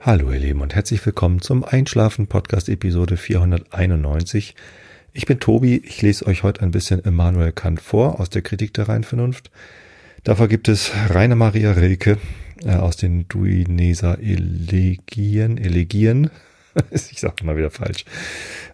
[0.00, 4.54] Hallo ihr Lieben und herzlich willkommen zum Einschlafen Podcast Episode 491.
[5.12, 8.72] Ich bin Tobi, ich lese euch heute ein bisschen Immanuel Kant vor aus der Kritik
[8.74, 9.50] der Reinvernunft.
[10.22, 12.18] Dafür gibt es Rainer Maria Rilke
[12.64, 16.30] äh, aus den Duineser Elegien, Elegien.
[16.92, 18.04] ich sage mal wieder falsch.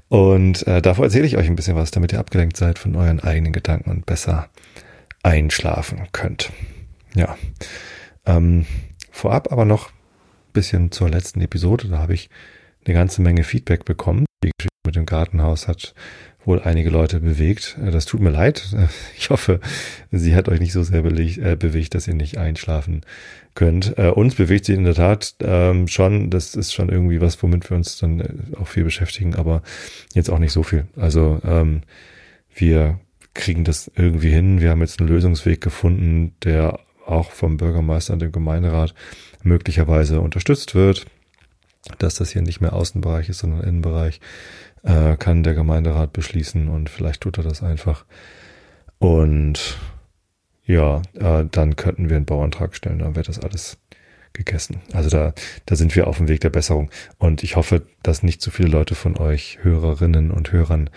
[0.09, 3.21] Und äh, davor erzähle ich euch ein bisschen was, damit ihr abgelenkt seid von euren
[3.21, 4.51] eigenen Gedanken und besser
[5.23, 6.53] einschlafen könnt.
[7.15, 7.39] Ja.
[8.27, 8.67] Ähm,
[9.11, 9.94] vorab aber noch
[10.55, 11.89] bisschen zur letzten Episode.
[11.89, 12.31] Da habe ich
[12.87, 14.25] eine ganze Menge Feedback bekommen.
[14.43, 15.95] Die Geschichte mit dem Gartenhaus hat
[16.45, 17.77] wohl einige Leute bewegt.
[17.83, 18.65] Äh, das tut mir leid.
[19.17, 19.61] Ich hoffe,
[20.11, 23.03] sie hat euch nicht so sehr bewegt, äh, bewegt dass ihr nicht einschlafen
[23.55, 23.97] könnt.
[23.99, 26.31] Äh, uns bewegt sie in der Tat ähm, schon.
[26.31, 29.63] Das ist schon irgendwie was, womit wir uns dann auch viel beschäftigen, aber
[30.15, 30.87] jetzt auch nicht so viel.
[30.97, 31.83] Also ähm,
[32.55, 33.01] wir
[33.33, 34.61] kriegen das irgendwie hin.
[34.61, 38.95] Wir haben jetzt einen Lösungsweg gefunden, der auch vom Bürgermeister und dem Gemeinderat
[39.45, 41.07] möglicherweise unterstützt wird,
[41.99, 44.21] dass das hier nicht mehr Außenbereich ist, sondern Innenbereich,
[44.83, 48.05] äh, kann der Gemeinderat beschließen und vielleicht tut er das einfach.
[48.99, 49.79] Und
[50.67, 53.79] ja, äh, dann könnten wir einen Bauantrag stellen, dann wäre das alles
[54.33, 54.81] gegessen.
[54.93, 55.33] Also da,
[55.67, 56.91] da sind wir auf dem Weg der Besserung.
[57.19, 60.91] Und ich hoffe, dass nicht zu viele Leute von euch, Hörerinnen und Hörern,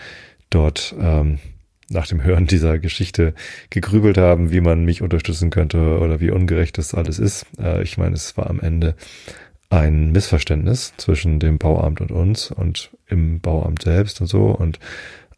[0.50, 1.38] dort ähm,
[1.90, 3.34] nach dem Hören dieser Geschichte
[3.70, 7.46] gegrübelt haben, wie man mich unterstützen könnte oder wie ungerecht das alles ist.
[7.58, 8.94] Äh, ich meine, es war am Ende
[9.70, 14.78] ein Missverständnis zwischen dem Bauamt und uns und im Bauamt selbst und so und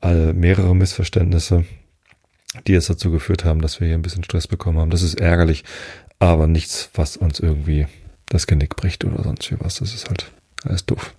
[0.01, 1.65] alle mehrere Missverständnisse,
[2.67, 4.91] die es dazu geführt haben, dass wir hier ein bisschen Stress bekommen haben.
[4.91, 5.65] Das ist ärgerlich,
[6.19, 7.87] aber nichts, was uns irgendwie
[8.29, 9.77] das Genick bricht oder sonst wie was.
[9.77, 10.31] Das ist halt
[10.65, 11.15] alles doof.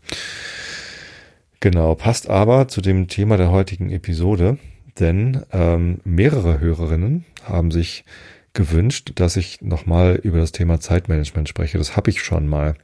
[1.60, 4.58] Genau, passt aber zu dem Thema der heutigen Episode
[5.00, 8.06] denn ähm, mehrere Hörerinnen haben sich
[8.54, 11.78] gewünscht, dass ich nochmal über das Thema Zeitmanagement spreche.
[11.78, 12.76] Das habe ich schon mal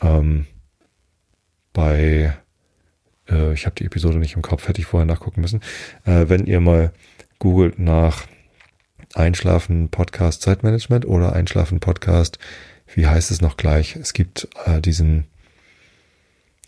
[0.00, 0.46] ähm,
[1.72, 2.36] bei,
[3.28, 5.60] äh, ich habe die Episode nicht im Kopf, hätte ich vorher nachgucken müssen.
[6.04, 6.92] Äh, wenn ihr mal
[7.38, 8.26] googelt nach
[9.14, 12.38] Einschlafen Podcast Zeitmanagement oder Einschlafen Podcast,
[12.94, 13.96] wie heißt es noch gleich?
[13.96, 15.24] Es gibt äh, diesen,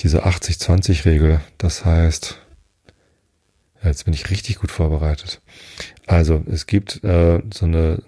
[0.01, 1.41] diese 80-20 Regel.
[1.59, 2.41] Das heißt,
[3.83, 5.41] Jetzt bin ich richtig gut vorbereitet.
[6.07, 8.03] Also es gibt äh, so eine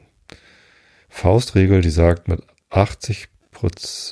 [1.09, 3.29] Faustregel, die sagt, mit 80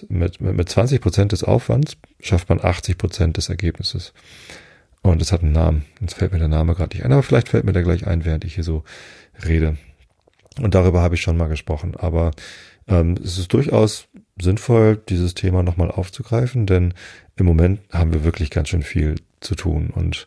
[0.08, 4.12] mit, mit 20 Prozent des Aufwands schafft man 80 Prozent des Ergebnisses.
[5.00, 5.84] Und es hat einen Namen.
[6.00, 8.24] Jetzt fällt mir der Name gerade nicht ein, aber vielleicht fällt mir der gleich ein,
[8.24, 8.84] während ich hier so
[9.46, 9.76] rede.
[10.60, 11.96] Und darüber habe ich schon mal gesprochen.
[11.96, 12.32] Aber
[12.88, 14.08] ähm, es ist durchaus
[14.40, 16.94] sinnvoll, dieses Thema nochmal aufzugreifen, denn
[17.36, 19.90] im Moment haben wir wirklich ganz schön viel zu tun.
[19.90, 20.26] Und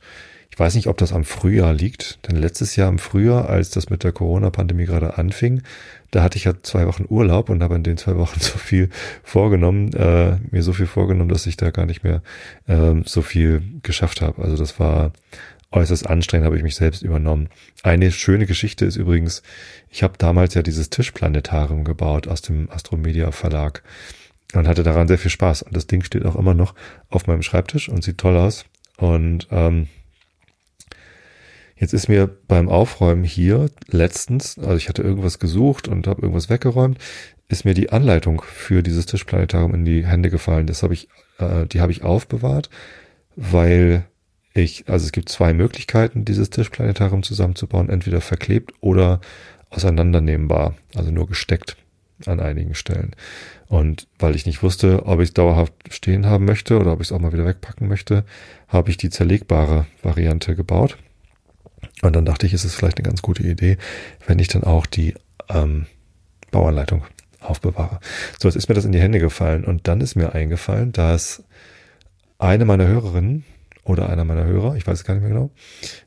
[0.51, 3.89] ich weiß nicht, ob das am Frühjahr liegt, denn letztes Jahr im Frühjahr, als das
[3.89, 5.62] mit der Corona-Pandemie gerade anfing,
[6.12, 8.89] da hatte ich ja zwei Wochen Urlaub und habe in den zwei Wochen so viel
[9.23, 12.22] vorgenommen, äh, mir so viel vorgenommen, dass ich da gar nicht mehr
[12.67, 14.41] äh, so viel geschafft habe.
[14.41, 15.13] Also das war
[15.72, 17.47] äußerst anstrengend, habe ich mich selbst übernommen.
[17.81, 19.44] Eine schöne Geschichte ist übrigens,
[19.89, 23.83] ich habe damals ja dieses Tischplanetarium gebaut aus dem Astromedia Verlag
[24.53, 25.62] und hatte daran sehr viel Spaß.
[25.62, 26.75] Und das Ding steht auch immer noch
[27.09, 28.66] auf meinem Schreibtisch und sieht toll aus.
[28.97, 29.88] Und ähm,
[31.81, 36.47] Jetzt ist mir beim Aufräumen hier letztens, also ich hatte irgendwas gesucht und habe irgendwas
[36.47, 37.00] weggeräumt,
[37.47, 40.68] ist mir die Anleitung für dieses Tischplanetarium in die Hände gefallen.
[40.68, 41.08] Das habe ich,
[41.40, 42.69] äh, die habe ich aufbewahrt,
[43.36, 44.06] weil
[44.53, 49.19] ich, also es gibt zwei Möglichkeiten, dieses Tischplanetarium zusammenzubauen, entweder verklebt oder
[49.72, 51.78] auseinandernehmbar, also nur gesteckt
[52.28, 53.16] an einigen Stellen.
[53.66, 57.08] Und weil ich nicht wusste, ob ich es dauerhaft stehen haben möchte oder ob ich
[57.08, 58.24] es auch mal wieder wegpacken möchte,
[58.68, 61.00] habe ich die zerlegbare Variante gebaut.
[62.02, 63.78] Und dann dachte ich, ist es vielleicht eine ganz gute Idee,
[64.28, 65.16] wenn ich dann auch die
[65.50, 65.86] ähm,
[66.52, 67.03] Bauanleitung
[67.40, 68.00] aufbewahre.
[68.40, 71.44] So, jetzt ist mir das in die Hände gefallen und dann ist mir eingefallen, dass
[72.38, 73.46] eine meiner Hörerinnen
[73.84, 75.52] oder einer meiner Hörer, ich weiß es gar nicht mehr genau,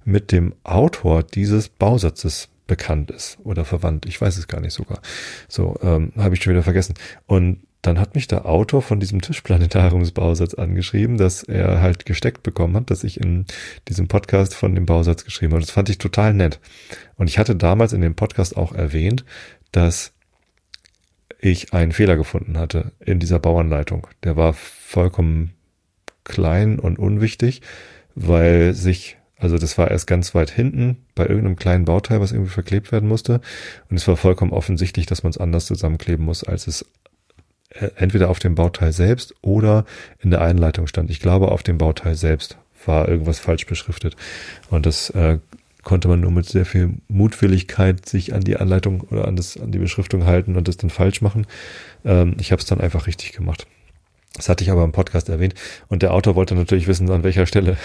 [0.04, 4.06] mit dem Autor dieses Bausatzes bekannt ist oder verwandt.
[4.06, 5.00] Ich weiß es gar nicht sogar.
[5.48, 6.94] So, ähm, habe ich schon wieder vergessen.
[7.26, 12.76] Und dann hat mich der Autor von diesem Tischplanetariumsbausatz angeschrieben, dass er halt gesteckt bekommen
[12.76, 13.44] hat, dass ich in
[13.88, 15.60] diesem Podcast von dem Bausatz geschrieben habe.
[15.60, 16.60] Das fand ich total nett.
[17.16, 19.24] Und ich hatte damals in dem Podcast auch erwähnt,
[19.70, 20.12] dass
[21.38, 24.06] ich einen Fehler gefunden hatte in dieser Bauanleitung.
[24.22, 25.52] Der war vollkommen
[26.24, 27.60] klein und unwichtig,
[28.14, 32.50] weil sich, also das war erst ganz weit hinten bei irgendeinem kleinen Bauteil, was irgendwie
[32.50, 33.42] verklebt werden musste.
[33.90, 36.86] Und es war vollkommen offensichtlich, dass man es anders zusammenkleben muss, als es
[37.96, 39.84] entweder auf dem Bauteil selbst oder
[40.20, 41.10] in der Einleitung stand.
[41.10, 44.16] Ich glaube, auf dem Bauteil selbst war irgendwas falsch beschriftet.
[44.70, 45.38] Und das äh,
[45.82, 49.72] konnte man nur mit sehr viel Mutwilligkeit sich an die Anleitung oder an, das, an
[49.72, 51.46] die Beschriftung halten und das dann falsch machen.
[52.04, 53.66] Ähm, ich habe es dann einfach richtig gemacht.
[54.36, 55.54] Das hatte ich aber im Podcast erwähnt.
[55.86, 57.76] Und der Autor wollte natürlich wissen, an welcher Stelle.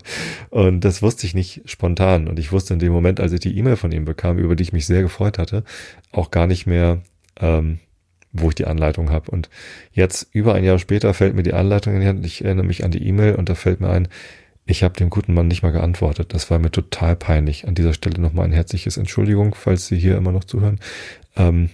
[0.50, 2.26] Und das wusste ich nicht spontan.
[2.26, 4.64] Und ich wusste in dem Moment, als ich die E-Mail von ihm bekam, über die
[4.64, 5.62] ich mich sehr gefreut hatte,
[6.10, 7.02] auch gar nicht mehr,
[7.40, 7.78] ähm,
[8.32, 9.30] wo ich die Anleitung habe.
[9.30, 9.50] Und
[9.92, 12.24] jetzt, über ein Jahr später, fällt mir die Anleitung in die Hand.
[12.24, 14.08] Ich erinnere mich an die E-Mail und da fällt mir ein,
[14.64, 16.32] ich habe dem guten Mann nicht mal geantwortet.
[16.34, 17.66] Das war mir total peinlich.
[17.66, 20.78] An dieser Stelle nochmal ein herzliches Entschuldigung, falls Sie hier immer noch zuhören.
[21.36, 21.70] Ähm,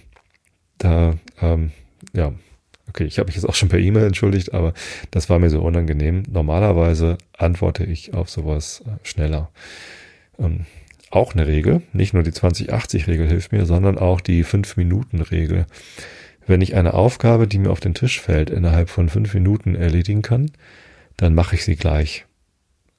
[0.79, 1.71] da, ähm,
[2.13, 2.33] ja,
[2.87, 4.73] okay, ich habe mich jetzt auch schon per E-Mail entschuldigt, aber
[5.11, 6.23] das war mir so unangenehm.
[6.29, 9.49] Normalerweise antworte ich auf sowas äh, schneller.
[10.39, 10.65] Ähm,
[11.11, 15.65] auch eine Regel, nicht nur die 2080-Regel hilft mir, sondern auch die 5-Minuten-Regel.
[16.49, 20.23] Wenn ich eine Aufgabe, die mir auf den Tisch fällt, innerhalb von fünf Minuten erledigen
[20.23, 20.49] kann,
[21.15, 22.25] dann mache ich sie gleich.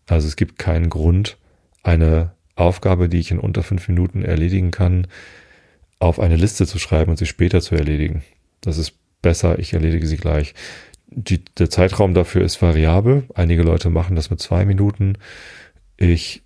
[0.06, 1.36] Also es gibt keinen Grund,
[1.82, 5.08] eine Aufgabe, die ich in unter fünf Minuten erledigen kann,
[5.98, 8.22] auf eine Liste zu schreiben und sie später zu erledigen.
[8.60, 10.54] Das ist besser, ich erledige sie gleich.
[11.08, 13.24] Die, der Zeitraum dafür ist variabel.
[13.34, 15.18] Einige Leute machen das mit zwei Minuten.
[15.96, 16.44] Ich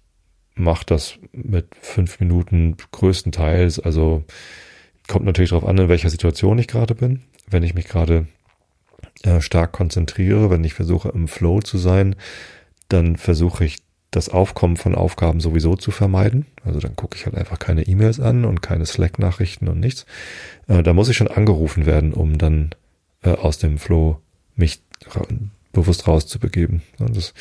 [0.55, 3.79] mache das mit fünf Minuten größtenteils.
[3.79, 4.25] Also
[5.09, 7.23] kommt natürlich darauf an, in welcher Situation ich gerade bin.
[7.49, 8.27] Wenn ich mich gerade
[9.23, 12.17] äh, stark konzentriere, wenn ich versuche im Flow zu sein,
[12.89, 13.79] dann versuche ich
[14.11, 16.47] das Aufkommen von Aufgaben sowieso zu vermeiden.
[16.65, 20.07] Also dann gucke ich halt einfach keine E-Mails an und keine Slack-Nachrichten und nichts.
[20.69, 22.71] Äh, da muss ich schon angerufen werden, um dann
[23.23, 24.21] äh, aus dem Flow
[24.57, 24.81] mich
[25.11, 25.27] ra
[25.73, 26.83] bewusst rauszubegeben.
[27.01, 27.35] Und das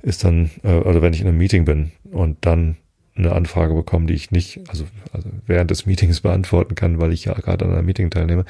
[0.00, 2.78] ist dann, äh, oder wenn ich in einem Meeting bin und dann
[3.16, 7.24] eine Anfrage bekomme, die ich nicht, also, also während des Meetings beantworten kann, weil ich
[7.24, 8.44] ja gerade an einem Meeting teilnehme,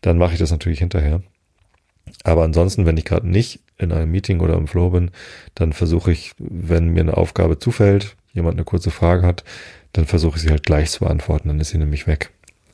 [0.00, 1.22] dann mache ich das natürlich hinterher.
[2.24, 5.10] Aber ansonsten, wenn ich gerade nicht in einem Meeting oder im Flow bin,
[5.54, 9.44] dann versuche ich, wenn mir eine Aufgabe zufällt, jemand eine kurze Frage hat,
[9.92, 12.30] dann versuche ich sie halt gleich zu beantworten, dann ist sie nämlich weg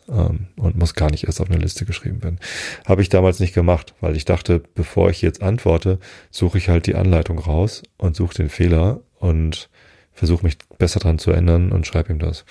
[0.09, 2.39] ähm, und muss gar nicht erst auf eine Liste geschrieben werden.
[2.85, 5.99] Habe ich damals nicht gemacht, weil ich dachte, bevor ich jetzt antworte,
[6.31, 9.69] suche ich halt die Anleitung raus und suche den Fehler und
[10.15, 12.45] versuche mich besser dran zu ändern und schreibe ihm das.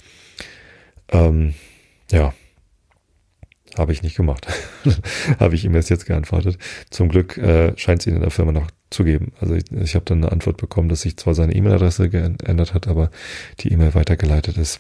[1.10, 1.54] Ähm,
[2.12, 2.33] ja,
[3.77, 4.48] habe ich nicht gemacht.
[5.39, 6.57] habe ich ihm erst jetzt geantwortet.
[6.89, 9.33] Zum Glück äh, scheint es ihn in der Firma noch zu geben.
[9.39, 12.88] Also ich, ich habe dann eine Antwort bekommen, dass sich zwar seine E-Mail-Adresse geändert hat,
[12.88, 13.10] aber
[13.60, 14.80] die E-Mail weitergeleitet ist.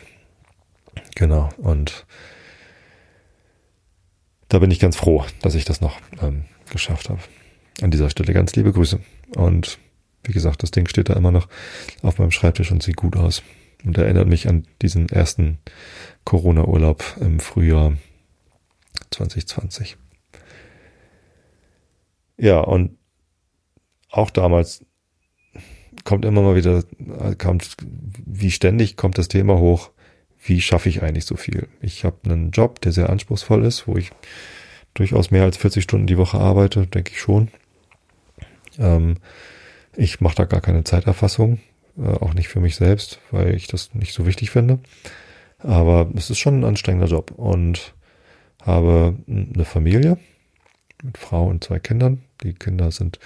[1.15, 1.49] Genau.
[1.57, 2.05] Und
[4.49, 7.21] da bin ich ganz froh, dass ich das noch ähm, geschafft habe.
[7.81, 8.99] An dieser Stelle ganz liebe Grüße.
[9.35, 9.79] Und
[10.23, 11.47] wie gesagt, das Ding steht da immer noch
[12.01, 13.43] auf meinem Schreibtisch und sieht gut aus.
[13.85, 15.57] Und erinnert mich an diesen ersten
[16.23, 17.97] Corona-Urlaub im Frühjahr
[19.11, 19.97] 2020.
[22.37, 22.97] Ja, und
[24.09, 24.85] auch damals
[26.03, 26.83] kommt immer mal wieder,
[27.37, 27.75] kommt,
[28.25, 29.91] wie ständig kommt das Thema hoch,
[30.45, 31.67] wie schaffe ich eigentlich so viel?
[31.81, 34.11] Ich habe einen Job, der sehr anspruchsvoll ist, wo ich
[34.93, 37.49] durchaus mehr als 40 Stunden die Woche arbeite, denke ich schon.
[38.77, 39.17] Ähm,
[39.95, 41.59] ich mache da gar keine Zeiterfassung,
[41.97, 44.79] äh, auch nicht für mich selbst, weil ich das nicht so wichtig finde.
[45.59, 47.93] Aber es ist schon ein anstrengender Job und
[48.61, 50.17] habe eine Familie
[51.03, 52.23] mit Frau und zwei Kindern.
[52.43, 53.19] Die Kinder sind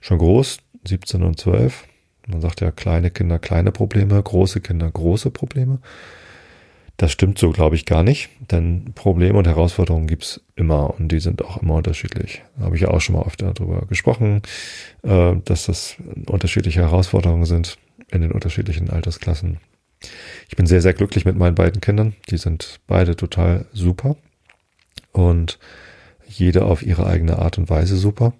[0.00, 1.86] schon groß, 17 und 12.
[2.26, 5.80] Man sagt ja kleine Kinder kleine Probleme, große Kinder große Probleme.
[6.96, 11.20] Das stimmt so, glaube ich, gar nicht, denn Probleme und Herausforderungen gibt's immer und die
[11.20, 12.42] sind auch immer unterschiedlich.
[12.56, 14.42] Da habe ich ja auch schon mal oft darüber gesprochen,
[15.02, 17.78] äh, dass das unterschiedliche Herausforderungen sind
[18.10, 19.58] in den unterschiedlichen Altersklassen.
[20.48, 22.14] Ich bin sehr, sehr glücklich mit meinen beiden Kindern.
[22.30, 24.16] Die sind beide total super
[25.12, 25.58] und
[26.26, 28.32] jede auf ihre eigene Art und Weise super.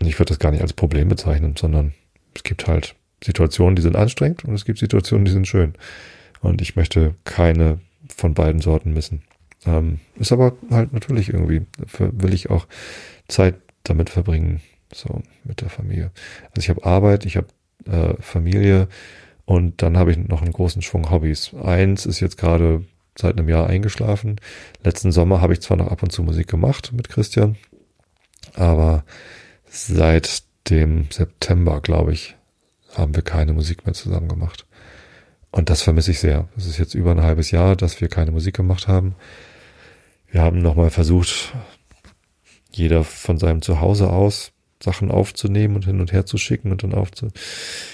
[0.00, 1.94] Und ich würde das gar nicht als Problem bezeichnen, sondern
[2.34, 5.74] es gibt halt Situationen, die sind anstrengend und es gibt Situationen, die sind schön.
[6.42, 7.80] Und ich möchte keine
[8.14, 9.22] von beiden Sorten missen.
[9.64, 11.62] Ähm, ist aber halt natürlich irgendwie,
[11.98, 12.66] will ich auch
[13.28, 14.60] Zeit damit verbringen,
[14.92, 16.10] so mit der Familie.
[16.50, 17.46] Also ich habe Arbeit, ich habe
[17.86, 18.88] äh, Familie
[19.44, 21.54] und dann habe ich noch einen großen Schwung Hobbys.
[21.54, 22.84] Eins ist jetzt gerade
[23.16, 24.40] seit einem Jahr eingeschlafen.
[24.82, 27.56] Letzten Sommer habe ich zwar noch ab und zu Musik gemacht mit Christian,
[28.54, 29.04] aber
[29.66, 32.36] seit dem September, glaube ich,
[32.94, 34.66] haben wir keine Musik mehr zusammen gemacht.
[35.52, 36.48] Und das vermisse ich sehr.
[36.56, 39.14] Es ist jetzt über ein halbes Jahr, dass wir keine Musik gemacht haben.
[40.30, 41.52] Wir haben nochmal versucht,
[42.72, 46.94] jeder von seinem Zuhause aus Sachen aufzunehmen und hin und her zu schicken und dann
[46.94, 47.28] aufzu,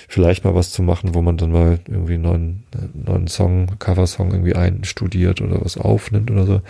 [0.09, 4.31] vielleicht mal was zu machen, wo man dann mal irgendwie einen neuen, neuen Song, Coversong
[4.31, 6.63] irgendwie einstudiert oder was aufnimmt oder so.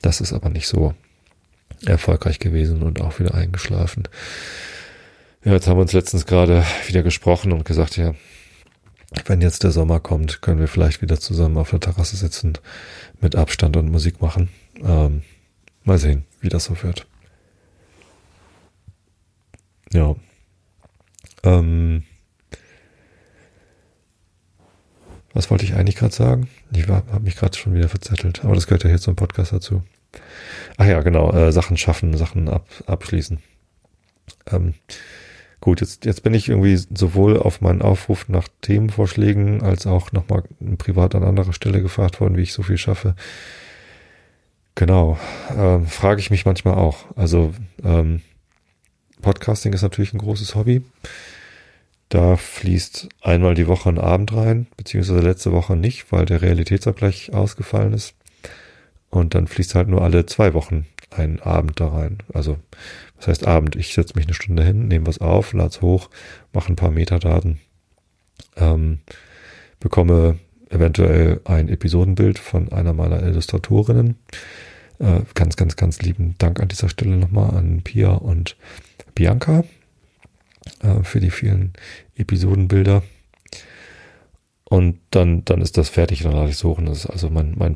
[0.00, 0.94] Das ist aber nicht so
[1.86, 4.04] erfolgreich gewesen und auch wieder eingeschlafen.
[5.44, 8.14] Ja, jetzt haben wir uns letztens gerade wieder gesprochen und gesagt, ja,
[9.24, 12.54] wenn jetzt der Sommer kommt, können wir vielleicht wieder zusammen auf der Terrasse sitzen,
[13.20, 14.48] mit Abstand und Musik machen.
[14.82, 15.22] Ähm,
[15.84, 17.06] mal sehen, wie das so wird.
[19.92, 20.14] Ja.
[21.42, 22.04] Ähm,
[25.32, 26.48] was wollte ich eigentlich gerade sagen?
[26.72, 29.82] Ich habe mich gerade schon wieder verzettelt, aber das gehört ja hier zum Podcast dazu.
[30.76, 33.40] Ach ja, genau, äh, Sachen schaffen, Sachen ab, abschließen.
[34.50, 34.74] Ähm,
[35.60, 40.44] gut, jetzt, jetzt bin ich irgendwie sowohl auf meinen Aufruf nach Themenvorschlägen als auch nochmal
[40.78, 43.14] privat an anderer Stelle gefragt worden, wie ich so viel schaffe.
[44.74, 45.18] Genau,
[45.56, 47.04] ähm, frage ich mich manchmal auch.
[47.16, 48.20] Also ähm,
[49.22, 50.82] Podcasting ist natürlich ein großes Hobby.
[52.08, 57.34] Da fließt einmal die Woche ein Abend rein, beziehungsweise letzte Woche nicht, weil der Realitätsabgleich
[57.34, 58.14] ausgefallen ist.
[59.10, 62.18] Und dann fließt halt nur alle zwei Wochen ein Abend da rein.
[62.32, 62.58] Also,
[63.16, 63.76] was heißt Abend?
[63.76, 66.10] Ich setze mich eine Stunde hin, nehme was auf, lade es hoch,
[66.52, 67.58] mache ein paar Metadaten,
[68.56, 68.98] ähm,
[69.80, 70.38] bekomme
[70.70, 74.16] eventuell ein Episodenbild von einer meiner Illustratorinnen.
[74.98, 78.56] Äh, ganz, ganz, ganz lieben Dank an dieser Stelle nochmal an Pia und
[79.14, 79.64] Bianca
[80.82, 81.72] äh, für die vielen
[82.16, 83.02] Episodenbilder.
[84.64, 86.86] Und dann, dann ist das fertig, dann lade ich suchen.
[86.86, 87.74] Das ist also mein, mein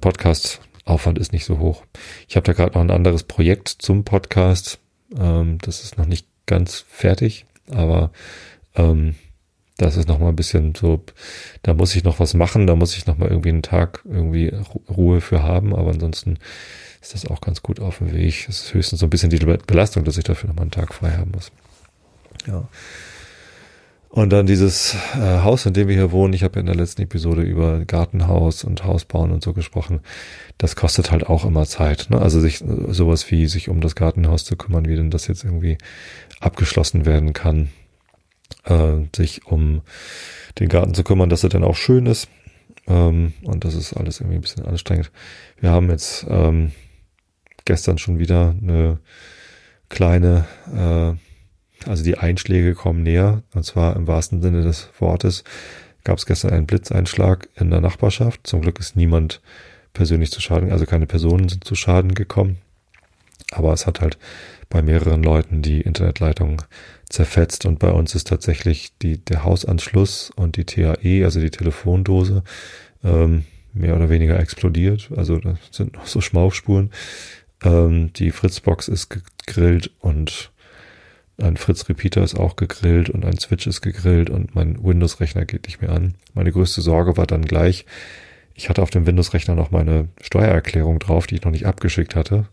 [0.84, 1.84] Podcast-Aufwand ist nicht so hoch.
[2.28, 4.78] Ich habe da gerade noch ein anderes Projekt zum Podcast.
[5.16, 8.10] Ähm, das ist noch nicht ganz fertig, aber
[8.74, 9.14] ähm,
[9.78, 11.02] das ist noch mal ein bisschen so,
[11.62, 14.52] da muss ich noch was machen, da muss ich noch mal irgendwie einen Tag irgendwie
[14.88, 16.38] Ruhe für haben, aber ansonsten
[17.00, 18.46] ist das auch ganz gut auf dem Weg.
[18.48, 20.94] Es ist höchstens so ein bisschen die Belastung, dass ich dafür noch mal einen Tag
[20.94, 21.50] frei haben muss.
[22.46, 22.68] Ja.
[24.12, 26.74] Und dann dieses äh, Haus, in dem wir hier wohnen, ich habe ja in der
[26.74, 30.00] letzten Episode über Gartenhaus und Hausbauen und so gesprochen,
[30.58, 32.08] das kostet halt auch immer Zeit.
[32.10, 32.20] Ne?
[32.20, 35.78] Also sich sowas wie sich um das Gartenhaus zu kümmern, wie denn das jetzt irgendwie
[36.40, 37.70] abgeschlossen werden kann,
[38.64, 39.80] äh, sich um
[40.58, 42.28] den Garten zu kümmern, dass er dann auch schön ist.
[42.86, 45.10] Ähm, und das ist alles irgendwie ein bisschen anstrengend.
[45.58, 46.72] Wir haben jetzt ähm,
[47.64, 48.98] gestern schon wieder eine
[49.88, 51.31] kleine äh,
[51.88, 55.44] also die Einschläge kommen näher, und zwar im wahrsten Sinne des Wortes.
[56.04, 58.46] Gab es gestern einen Blitzeinschlag in der Nachbarschaft.
[58.46, 59.40] Zum Glück ist niemand
[59.92, 62.58] persönlich zu Schaden, also keine Personen sind zu Schaden gekommen.
[63.52, 64.18] Aber es hat halt
[64.68, 66.62] bei mehreren Leuten die Internetleitung
[67.08, 72.42] zerfetzt und bei uns ist tatsächlich die, der Hausanschluss und die TAE, also die Telefondose,
[73.04, 75.10] ähm, mehr oder weniger explodiert.
[75.14, 76.90] Also da sind noch so Schmauchspuren.
[77.62, 80.50] Ähm, die Fritzbox ist gegrillt und
[81.42, 85.66] ein Fritz Repeater ist auch gegrillt und ein Switch ist gegrillt und mein Windows-Rechner geht
[85.66, 86.14] nicht mehr an.
[86.34, 87.84] Meine größte Sorge war dann gleich,
[88.54, 92.46] ich hatte auf dem Windows-Rechner noch meine Steuererklärung drauf, die ich noch nicht abgeschickt hatte,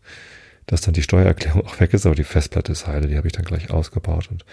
[0.65, 3.33] dass dann die Steuererklärung auch weg ist, aber die Festplatte ist heile, die habe ich
[3.33, 4.45] dann gleich ausgebaut und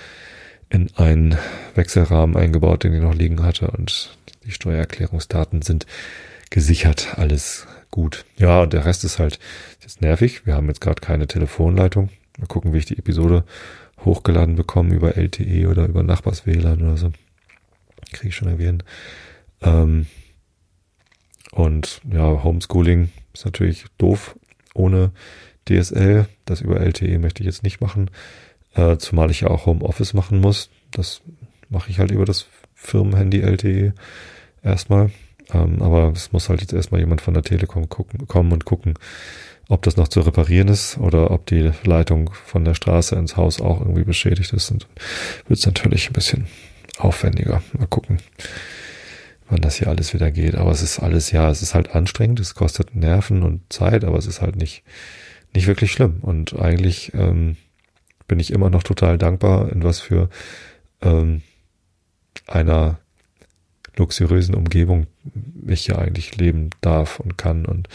[0.68, 1.38] in einen
[1.74, 5.86] Wechselrahmen eingebaut, den ich noch liegen hatte und die Steuererklärungsdaten sind
[6.50, 8.24] gesichert, alles gut.
[8.36, 9.38] Ja, und der Rest ist halt
[9.80, 10.46] jetzt nervig.
[10.46, 12.10] Wir haben jetzt gerade keine Telefonleitung.
[12.38, 13.44] Mal gucken, wie ich die Episode
[14.04, 17.12] hochgeladen bekommen über LTE oder über Nachbars-WLAN oder so.
[18.12, 18.82] Kriege ich schon erwähnen.
[19.62, 20.06] Ähm,
[21.52, 24.38] und ja, Homeschooling ist natürlich doof
[24.74, 25.12] ohne
[25.68, 26.26] DSL.
[26.44, 28.10] Das über LTE möchte ich jetzt nicht machen.
[28.74, 30.70] Äh, zumal ich ja auch Homeoffice machen muss.
[30.90, 31.22] Das
[31.68, 33.94] mache ich halt über das Firmenhandy LTE
[34.62, 35.10] erstmal.
[35.52, 38.94] Ähm, aber es muss halt jetzt erstmal jemand von der Telekom gucken, kommen und gucken,
[39.68, 43.60] ob das noch zu reparieren ist oder ob die Leitung von der Straße ins Haus
[43.60, 44.70] auch irgendwie beschädigt ist.
[44.70, 44.86] Und
[45.48, 46.46] wird es natürlich ein bisschen
[46.98, 47.62] aufwendiger.
[47.76, 48.18] Mal gucken,
[49.48, 50.54] wann das hier alles wieder geht.
[50.54, 54.18] Aber es ist alles, ja, es ist halt anstrengend, es kostet Nerven und Zeit, aber
[54.18, 54.84] es ist halt nicht,
[55.54, 56.18] nicht wirklich schlimm.
[56.20, 57.56] Und eigentlich ähm,
[58.28, 60.28] bin ich immer noch total dankbar, in was für
[61.02, 61.42] ähm,
[62.46, 62.98] einer
[63.96, 65.06] luxuriösen Umgebung
[65.66, 67.88] ich ja eigentlich leben darf und kann und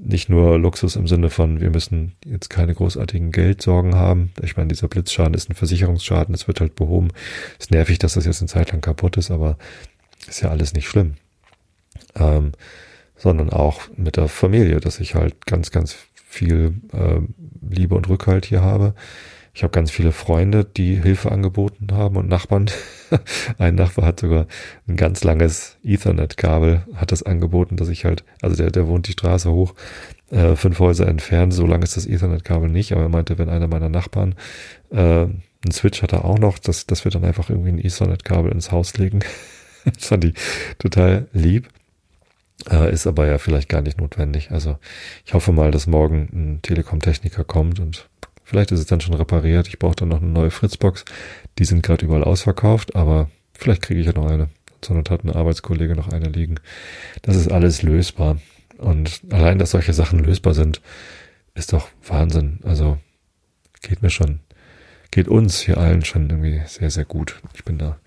[0.00, 4.32] nicht nur Luxus im Sinne von, wir müssen jetzt keine großartigen Geldsorgen haben.
[4.42, 7.08] Ich meine, dieser Blitzschaden ist ein Versicherungsschaden, es wird halt behoben.
[7.58, 9.58] Es ist nervig, dass das jetzt eine Zeit lang kaputt ist, aber
[10.28, 11.14] ist ja alles nicht schlimm.
[12.14, 12.52] Ähm,
[13.16, 17.20] sondern auch mit der Familie, dass ich halt ganz, ganz viel äh,
[17.68, 18.94] Liebe und Rückhalt hier habe.
[19.58, 22.70] Ich habe ganz viele Freunde, die Hilfe angeboten haben und Nachbarn.
[23.58, 24.46] Ein Nachbar hat sogar
[24.86, 29.12] ein ganz langes Ethernet-Kabel, hat das angeboten, dass ich halt, also der, der wohnt die
[29.12, 29.74] Straße hoch,
[30.30, 33.66] äh, fünf Häuser entfernt, so lang ist das Ethernet-Kabel nicht, aber er meinte, wenn einer
[33.66, 34.36] meiner Nachbarn
[34.92, 38.52] äh, einen Switch hat er auch noch, dass, dass wir dann einfach irgendwie ein Ethernet-Kabel
[38.52, 39.24] ins Haus legen.
[39.84, 40.34] das fand ich
[40.78, 41.68] total lieb.
[42.70, 44.52] Äh, ist aber ja vielleicht gar nicht notwendig.
[44.52, 44.78] Also
[45.26, 48.08] ich hoffe mal, dass morgen ein Telekom-Techniker kommt und
[48.48, 49.68] Vielleicht ist es dann schon repariert.
[49.68, 51.04] Ich brauche dann noch eine neue Fritzbox.
[51.58, 54.48] Die sind gerade überall ausverkauft, aber vielleicht kriege ich ja noch eine.
[54.82, 56.56] Sondern hat ein Arbeitskollege noch eine liegen.
[57.22, 58.38] Das ist alles lösbar.
[58.78, 60.80] Und allein, dass solche Sachen lösbar sind,
[61.54, 62.60] ist doch Wahnsinn.
[62.62, 62.98] Also
[63.82, 64.40] geht mir schon
[65.10, 67.40] geht uns hier allen schon irgendwie sehr, sehr gut.
[67.54, 67.98] Ich bin da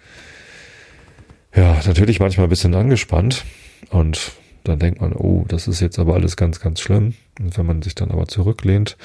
[1.55, 3.45] ja natürlich manchmal ein bisschen angespannt
[3.89, 4.31] und
[4.63, 7.15] dann denkt man, oh, das ist jetzt aber alles ganz, ganz schlimm.
[7.39, 8.97] Und wenn man sich dann aber zurücklehnt,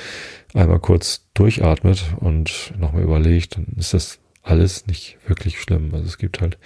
[0.55, 5.91] einmal kurz durchatmet und nochmal überlegt, dann ist das alles nicht wirklich schlimm.
[5.93, 6.59] Also es gibt halt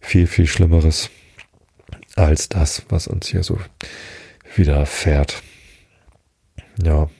[0.00, 1.10] viel, viel Schlimmeres
[2.14, 3.58] als das, was uns hier so
[4.54, 5.42] widerfährt.
[6.82, 7.10] Ja.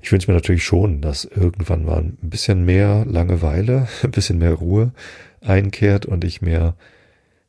[0.00, 4.54] Ich wünsche mir natürlich schon, dass irgendwann mal ein bisschen mehr Langeweile, ein bisschen mehr
[4.54, 4.92] Ruhe
[5.40, 6.76] einkehrt und ich mehr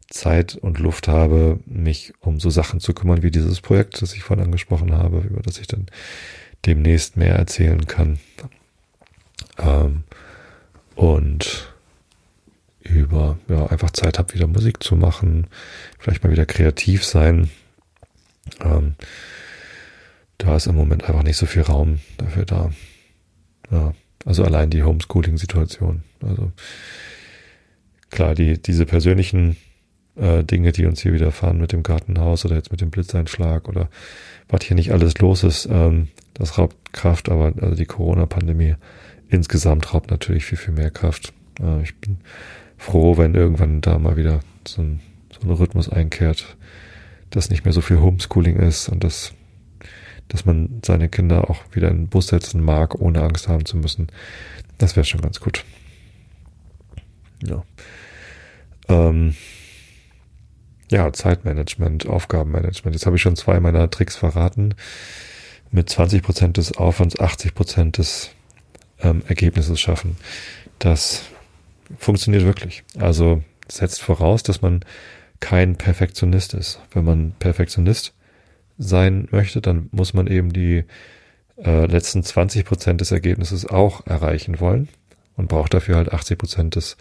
[0.10, 4.24] Zeit und Luft habe, mich um so Sachen zu kümmern wie dieses Projekt, das ich
[4.24, 5.86] vorhin angesprochen habe, über das ich dann
[6.66, 8.20] demnächst mehr erzählen kann.
[9.58, 10.04] Ähm,
[10.96, 11.74] und
[12.82, 15.48] über ja einfach Zeit habe, wieder Musik zu machen,
[16.00, 17.50] vielleicht mal wieder kreativ sein.
[18.62, 18.96] Ähm,
[20.38, 22.72] da ist im Moment einfach nicht so viel Raum dafür da.
[23.70, 23.94] Ja,
[24.25, 26.04] also allein die Homeschooling-Situation.
[26.22, 26.51] Also
[28.10, 29.58] klar, die diese persönlichen
[30.16, 33.89] äh, Dinge, die uns hier widerfahren mit dem Gartenhaus oder jetzt mit dem Blitzeinschlag oder
[34.48, 38.75] was hier nicht alles los ist, ähm, das raubt Kraft, aber also die Corona-Pandemie
[39.30, 41.34] insgesamt raubt natürlich viel, viel mehr Kraft.
[41.62, 42.18] Äh, ich bin
[42.78, 45.01] froh, wenn irgendwann da mal wieder so ein,
[45.32, 46.58] so ein Rhythmus einkehrt,
[47.30, 49.34] dass nicht mehr so viel Homeschooling ist und dass,
[50.28, 53.78] dass man seine Kinder auch wieder in den Bus setzen mag, ohne Angst haben zu
[53.78, 54.08] müssen.
[54.78, 55.63] Das wäre schon ganz gut.
[57.44, 57.63] Ja.
[58.88, 59.36] Ähm,
[60.91, 62.96] ja, Zeitmanagement, Aufgabenmanagement.
[62.96, 64.75] Jetzt habe ich schon zwei meiner Tricks verraten.
[65.72, 68.31] Mit 20 Prozent des Aufwands 80 Prozent des
[69.01, 70.17] ähm, Ergebnisses schaffen.
[70.79, 71.24] Das
[71.98, 72.84] funktioniert wirklich.
[72.98, 74.81] Also setzt voraus, dass man
[75.39, 76.79] kein Perfektionist ist.
[76.91, 78.13] Wenn man Perfektionist
[78.77, 80.86] sein möchte, dann muss man eben die
[81.63, 84.89] äh, letzten 20 Prozent des Ergebnisses auch erreichen wollen
[85.36, 86.97] und braucht dafür halt 80 Prozent des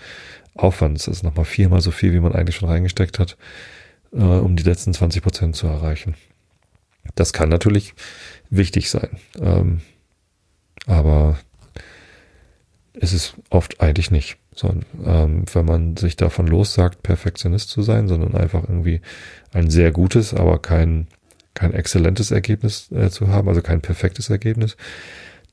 [0.55, 1.05] Aufwands.
[1.05, 3.37] Das ist nochmal viermal so viel, wie man eigentlich schon reingesteckt hat,
[4.13, 6.15] äh, um die letzten 20 Prozent zu erreichen.
[7.15, 7.95] Das kann natürlich
[8.51, 9.19] wichtig sein.
[9.41, 9.81] Ähm,
[10.87, 11.39] aber
[12.95, 14.39] ist oft eigentlich nicht.
[14.55, 19.01] So, ähm, wenn man sich davon lossagt, Perfektionist zu sein, sondern einfach irgendwie
[19.53, 21.07] ein sehr gutes, aber kein,
[21.55, 24.77] kein exzellentes Ergebnis äh, zu haben, also kein perfektes Ergebnis,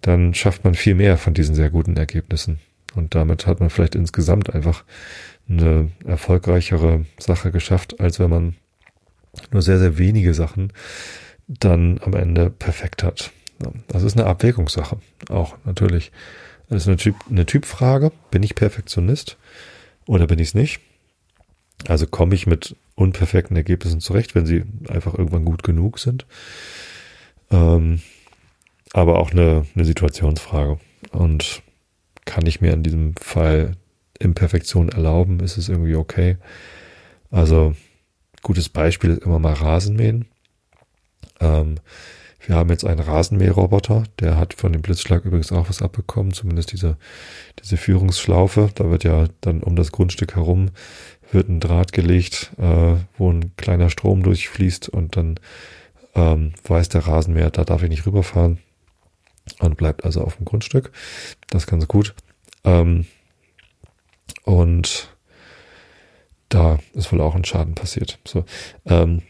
[0.02, 2.60] dann schafft man viel mehr von diesen sehr guten Ergebnissen.
[2.96, 4.84] Und damit hat man vielleicht insgesamt einfach
[5.48, 8.56] eine erfolgreichere Sache geschafft, als wenn man
[9.52, 10.74] nur sehr, sehr wenige Sachen
[11.48, 13.32] dann am Ende perfekt hat.
[13.88, 14.98] Das ist eine Abwägungssache,
[15.30, 16.12] auch natürlich.
[16.70, 18.12] Das ist eine, typ, eine Typfrage.
[18.32, 19.38] Bin ich Perfektionist
[20.08, 20.80] oder bin ich es nicht?
[21.88, 26.26] Also komme ich mit unperfekten Ergebnissen zurecht, wenn sie einfach irgendwann gut genug sind.
[27.52, 28.02] Ähm,
[28.94, 30.80] aber auch eine, eine Situationsfrage.
[31.12, 31.62] Und
[32.26, 33.74] kann ich mir in diesem Fall
[34.20, 35.40] Imperfektion erlauben?
[35.40, 36.38] Ist es irgendwie okay?
[37.32, 37.76] Also,
[38.42, 40.26] gutes Beispiel ist immer mal Rasenmähen.
[41.40, 41.76] Ähm,
[42.46, 46.74] wir haben jetzt einen Rasenmäherroboter, der hat von dem Blitzschlag übrigens auch was abbekommen, zumindest
[46.74, 46.96] diese,
[47.62, 48.70] diese Führungsschlaufe.
[48.76, 50.70] Da wird ja dann um das Grundstück herum
[51.32, 55.40] wird ein Draht gelegt, äh, wo ein kleiner Strom durchfließt und dann
[56.16, 58.60] ähm, weiß der Rasenmäher, da darf ich nicht rüberfahren
[59.60, 60.92] und bleibt also auf dem Grundstück.
[61.50, 62.16] Das ist ganz gut.
[62.64, 63.06] Ähm,
[64.46, 65.10] und
[66.50, 68.20] da ist wohl auch ein Schaden passiert.
[68.26, 68.46] So,
[68.86, 69.24] ähm,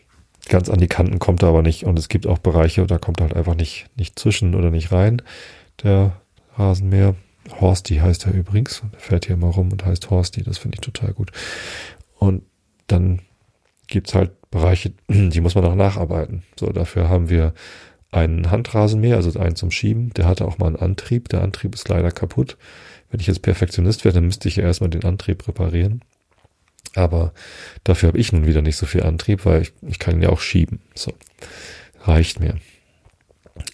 [0.47, 1.85] ganz an die Kanten kommt er aber nicht.
[1.85, 4.91] Und es gibt auch Bereiche, da kommt er halt einfach nicht, nicht zwischen oder nicht
[4.91, 5.21] rein.
[5.83, 6.21] Der
[6.55, 7.15] Rasenmäher.
[7.61, 8.81] Horsty heißt er übrigens.
[8.91, 10.43] Der fährt hier immer rum und heißt Horsty.
[10.43, 11.31] Das finde ich total gut.
[12.17, 12.43] Und
[12.87, 13.21] dann
[13.87, 16.43] gibt's halt Bereiche, die muss man auch nacharbeiten.
[16.59, 17.53] So, dafür haben wir
[18.11, 20.11] einen Handrasenmäher, also einen zum Schieben.
[20.11, 21.29] Der hatte auch mal einen Antrieb.
[21.29, 22.57] Der Antrieb ist leider kaputt.
[23.15, 26.01] Wenn ich jetzt Perfektionist wäre, dann müsste ich ja erstmal den Antrieb reparieren.
[26.95, 27.31] Aber
[27.85, 30.27] dafür habe ich nun wieder nicht so viel Antrieb, weil ich, ich kann ihn ja
[30.27, 30.81] auch schieben.
[30.95, 31.13] So,
[32.01, 32.57] reicht mir.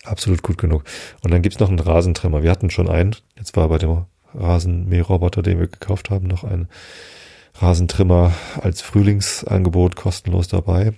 [0.03, 0.83] Absolut gut genug.
[1.23, 2.43] Und dann gibt's noch einen Rasentrimmer.
[2.43, 3.15] Wir hatten schon einen.
[3.35, 6.67] Jetzt war bei dem Rasenmäherroboter, den wir gekauft haben, noch ein
[7.55, 10.93] Rasentrimmer als Frühlingsangebot kostenlos dabei.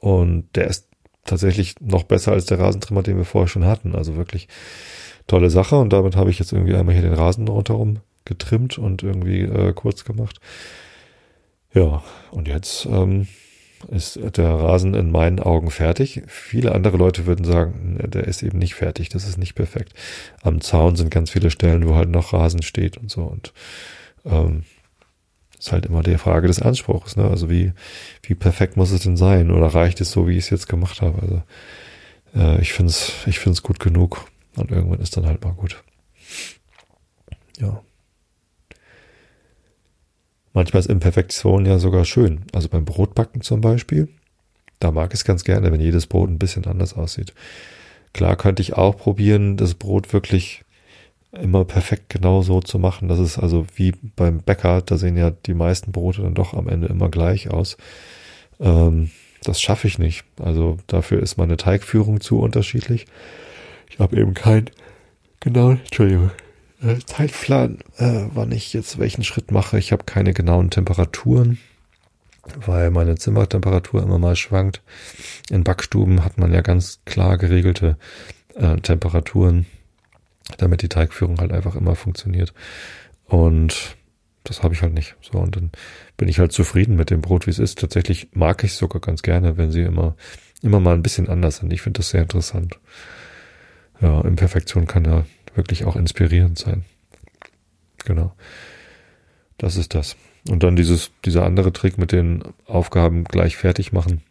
[0.00, 0.88] Und der ist
[1.24, 3.94] tatsächlich noch besser als der Rasentrimmer, den wir vorher schon hatten.
[3.94, 4.48] Also wirklich
[5.30, 5.76] tolle Sache.
[5.76, 9.72] Und damit habe ich jetzt irgendwie einmal hier den Rasen rundherum getrimmt und irgendwie äh,
[9.72, 10.40] kurz gemacht.
[11.72, 13.28] Ja, und jetzt ähm,
[13.88, 16.22] ist der Rasen in meinen Augen fertig.
[16.26, 19.94] Viele andere Leute würden sagen, der ist eben nicht fertig, das ist nicht perfekt.
[20.42, 23.22] Am Zaun sind ganz viele Stellen, wo halt noch Rasen steht und so.
[23.22, 23.52] Und
[24.24, 24.64] ähm,
[25.58, 27.16] ist halt immer die Frage des Anspruchs.
[27.16, 27.28] Ne?
[27.28, 27.72] Also wie,
[28.22, 29.50] wie perfekt muss es denn sein?
[29.50, 31.20] Oder reicht es so, wie ich es jetzt gemacht habe?
[31.22, 31.42] Also
[32.34, 34.26] äh, ich finde es ich find's gut genug.
[34.56, 35.82] Und irgendwann ist dann halt mal gut.
[37.58, 37.82] ja.
[40.52, 42.42] Manchmal ist Imperfektion ja sogar schön.
[42.52, 44.08] Also beim Brotbacken zum Beispiel.
[44.80, 47.34] Da mag ich es ganz gerne, wenn jedes Brot ein bisschen anders aussieht.
[48.12, 50.64] Klar könnte ich auch probieren, das Brot wirklich
[51.32, 53.08] immer perfekt genau so zu machen.
[53.08, 56.68] Das ist also wie beim Bäcker, da sehen ja die meisten Brote dann doch am
[56.68, 57.76] Ende immer gleich aus.
[58.58, 59.10] Ähm,
[59.44, 60.24] das schaffe ich nicht.
[60.40, 63.06] Also dafür ist meine Teigführung zu unterschiedlich.
[63.90, 64.70] Ich habe eben kein
[65.40, 66.30] genau, Entschuldigung,
[66.82, 69.78] äh, Zeitplan, äh, wann ich jetzt welchen Schritt mache.
[69.78, 71.58] Ich habe keine genauen Temperaturen,
[72.64, 74.82] weil meine Zimmertemperatur immer mal schwankt.
[75.50, 77.96] In Backstuben hat man ja ganz klar geregelte
[78.54, 79.66] äh, Temperaturen,
[80.56, 82.54] damit die Teigführung halt einfach immer funktioniert.
[83.26, 83.96] Und
[84.44, 85.16] das habe ich halt nicht.
[85.20, 85.70] So, und dann
[86.16, 87.78] bin ich halt zufrieden mit dem Brot, wie es ist.
[87.78, 90.16] Tatsächlich mag ich es sogar ganz gerne, wenn sie immer,
[90.62, 91.72] immer mal ein bisschen anders sind.
[91.72, 92.78] Ich finde das sehr interessant.
[94.00, 96.84] Ja, Imperfektion kann ja wirklich auch inspirierend sein.
[98.04, 98.34] Genau.
[99.58, 100.16] Das ist das.
[100.48, 104.22] Und dann dieses, dieser andere Trick mit den Aufgaben gleich fertig machen,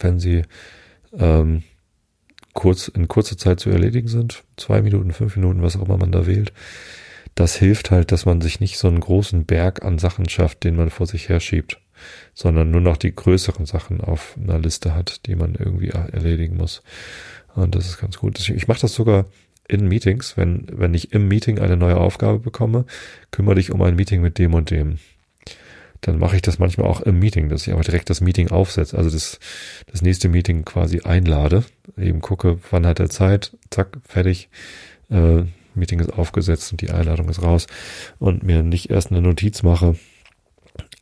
[0.00, 0.42] wenn sie
[1.16, 1.62] ähm,
[2.52, 6.12] kurz in kurzer Zeit zu erledigen sind, zwei Minuten, fünf Minuten, was auch immer man
[6.12, 6.52] da wählt.
[7.36, 10.76] Das hilft halt, dass man sich nicht so einen großen Berg an Sachen schafft, den
[10.76, 11.80] man vor sich herschiebt,
[12.34, 16.82] sondern nur noch die größeren Sachen auf einer Liste hat, die man irgendwie erledigen muss.
[17.54, 18.38] Und das ist ganz gut.
[18.48, 19.26] Ich mache das sogar
[19.68, 22.84] in Meetings, wenn, wenn ich im Meeting eine neue Aufgabe bekomme,
[23.30, 24.98] kümmere dich um ein Meeting mit dem und dem.
[26.00, 28.96] Dann mache ich das manchmal auch im Meeting, dass ich aber direkt das Meeting aufsetze,
[28.96, 29.38] also das,
[29.86, 31.64] das nächste Meeting quasi einlade,
[31.96, 34.48] eben gucke, wann hat er Zeit, zack, fertig,
[35.10, 37.66] äh, Meeting ist aufgesetzt und die Einladung ist raus
[38.18, 39.96] und mir nicht erst eine Notiz mache,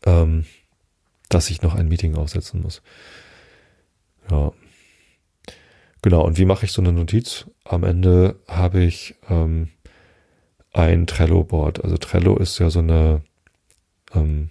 [0.04, 0.44] ähm,
[1.28, 2.82] dass ich noch ein Meeting aufsetzen muss.
[4.30, 4.52] Ja,
[6.02, 7.46] Genau, und wie mache ich so eine Notiz?
[7.64, 9.68] Am Ende habe ich ähm,
[10.72, 11.82] ein Trello-Board.
[11.82, 13.22] Also Trello ist ja so eine
[14.14, 14.50] ähm,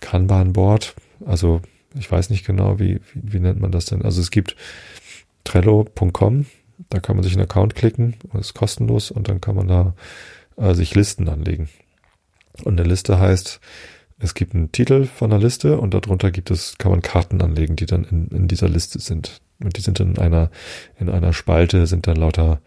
[0.00, 0.94] Kanban-Board.
[1.26, 1.62] Also
[1.98, 4.02] ich weiß nicht genau, wie, wie, wie nennt man das denn?
[4.02, 4.56] Also es gibt
[5.44, 6.46] Trello.com,
[6.88, 9.94] da kann man sich einen Account klicken, das ist kostenlos und dann kann man da
[10.56, 11.68] äh, sich Listen anlegen.
[12.64, 13.60] Und eine Liste heißt,
[14.22, 17.74] es gibt einen Titel von einer Liste und darunter gibt es, kann man Karten anlegen,
[17.74, 19.40] die dann in, in dieser Liste sind.
[19.62, 20.50] Und die sind in einer,
[20.98, 22.60] in einer Spalte sind dann lauter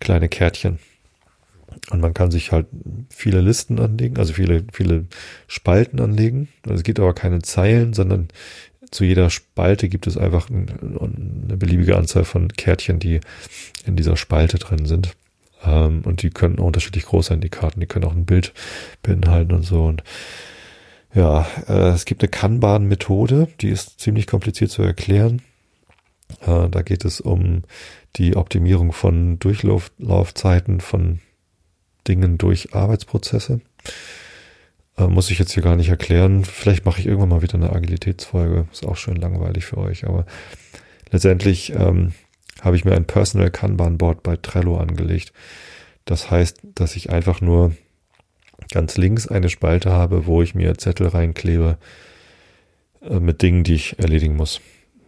[0.00, 0.78] kleine Kärtchen.
[1.90, 2.66] Und man kann sich halt
[3.10, 5.04] viele Listen anlegen, also viele, viele
[5.46, 6.48] Spalten anlegen.
[6.62, 8.28] Also es gibt aber keine Zeilen, sondern
[8.90, 13.20] zu jeder Spalte gibt es einfach eine beliebige Anzahl von Kärtchen, die
[13.84, 15.14] in dieser Spalte drin sind.
[15.66, 17.80] Ähm, und die können unterschiedlich groß sein, die Karten.
[17.80, 18.54] Die können auch ein Bild
[19.02, 19.84] beinhalten und so.
[19.84, 20.02] Und
[21.14, 25.42] ja, äh, es gibt eine Kanban-Methode, die ist ziemlich kompliziert zu erklären.
[26.40, 27.62] Äh, da geht es um
[28.16, 31.20] die Optimierung von Durchlaufzeiten von
[32.06, 33.60] Dingen durch Arbeitsprozesse.
[34.96, 36.44] Äh, muss ich jetzt hier gar nicht erklären.
[36.44, 38.66] Vielleicht mache ich irgendwann mal wieder eine Agilitätsfolge.
[38.72, 40.06] Ist auch schön langweilig für euch.
[40.06, 40.26] Aber
[41.10, 42.12] letztendlich ähm,
[42.60, 45.32] habe ich mir ein Personal Kanban Board bei Trello angelegt.
[46.04, 47.74] Das heißt, dass ich einfach nur
[48.74, 51.78] ganz links eine Spalte habe, wo ich mir Zettel reinklebe
[53.02, 54.60] äh, mit Dingen, die ich erledigen muss.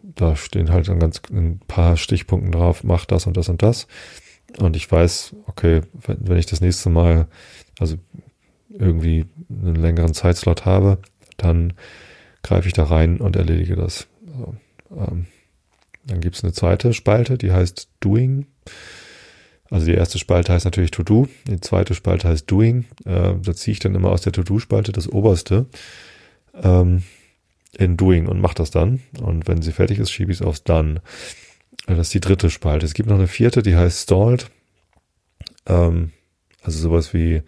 [0.02, 3.88] Da stehen halt dann ganz ein paar Stichpunkten drauf, mach das und das und das.
[4.58, 7.26] Und ich weiß, okay, wenn ich das nächste Mal,
[7.80, 7.96] also
[8.70, 10.98] irgendwie einen längeren Zeitslot habe,
[11.36, 11.72] dann
[12.42, 14.06] greife ich da rein und erledige das.
[14.26, 14.54] Also,
[14.96, 15.26] ähm,
[16.04, 18.46] dann gibt es eine zweite Spalte, die heißt Doing.
[19.70, 22.84] Also die erste Spalte heißt natürlich To-Do, die zweite Spalte heißt Doing.
[23.04, 25.66] Äh, da ziehe ich dann immer aus der To-Do-Spalte das oberste
[26.62, 27.02] ähm,
[27.76, 29.00] in Doing und mache das dann.
[29.20, 31.00] Und wenn sie fertig ist, schiebe ich es aufs Done.
[31.86, 32.86] Äh, das ist die dritte Spalte.
[32.86, 34.50] Es gibt noch eine vierte, die heißt Stalled.
[35.66, 36.12] Ähm,
[36.62, 37.42] also sowas wie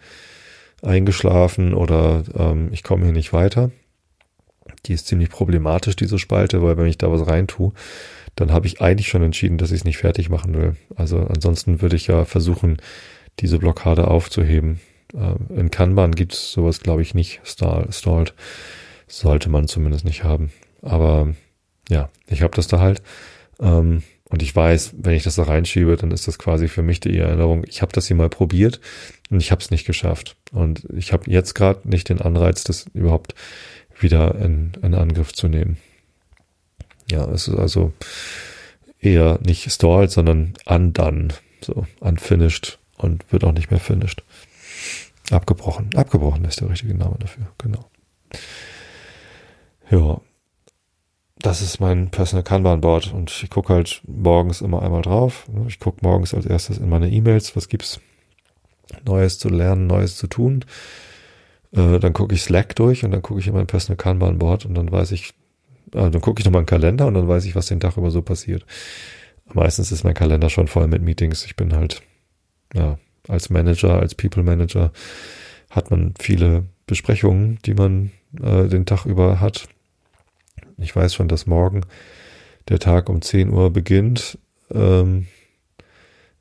[0.81, 3.71] eingeschlafen oder ähm, ich komme hier nicht weiter.
[4.85, 7.73] Die ist ziemlich problematisch, diese Spalte, weil wenn ich da was reintue,
[8.39, 10.77] dann habe ich eigentlich schon entschieden, dass ich es nicht fertig machen will.
[10.95, 12.77] Also ansonsten würde ich ja versuchen,
[13.39, 14.79] diese Blockade aufzuheben.
[15.13, 18.33] Äh, in Kanban gibt es sowas, glaube ich, nicht stalled.
[19.07, 20.53] Sollte man zumindest nicht haben.
[20.81, 21.33] Aber
[21.89, 23.01] ja, ich habe das da halt.
[23.59, 27.01] Ähm, und ich weiß, wenn ich das da reinschiebe, dann ist das quasi für mich
[27.01, 28.79] die Erinnerung, ich habe das hier mal probiert
[29.29, 30.37] und ich habe es nicht geschafft.
[30.53, 33.35] Und ich habe jetzt gerade nicht den Anreiz, das überhaupt
[33.99, 35.77] wieder in, in Angriff zu nehmen.
[37.11, 37.93] Ja, es ist also
[38.99, 41.29] eher nicht stalled, sondern undone.
[41.61, 44.23] So, unfinished und wird auch nicht mehr finished.
[45.31, 45.89] Abgebrochen.
[45.95, 47.89] Abgebrochen ist der richtige Name dafür, genau.
[49.89, 50.21] Ja.
[51.41, 55.47] Das ist mein Personal Kanban Board und ich gucke halt morgens immer einmal drauf.
[55.69, 58.01] Ich gucke morgens als erstes in meine E-Mails, was gibt's
[59.05, 60.65] Neues zu lernen, Neues zu tun.
[61.71, 64.65] Äh, dann gucke ich Slack durch und dann gucke ich in mein Personal Kanban Board
[64.65, 65.33] und dann weiß ich,
[65.91, 68.21] dann gucke ich nochmal einen Kalender und dann weiß ich, was den Tag über so
[68.21, 68.65] passiert.
[69.53, 71.45] Meistens ist mein Kalender schon voll mit Meetings.
[71.45, 72.01] Ich bin halt,
[72.73, 74.91] ja, als Manager, als People Manager
[75.69, 79.67] hat man viele Besprechungen, die man äh, den Tag über hat.
[80.77, 81.81] Ich weiß schon, dass morgen
[82.69, 84.37] der Tag um 10 Uhr beginnt
[84.71, 85.27] ähm,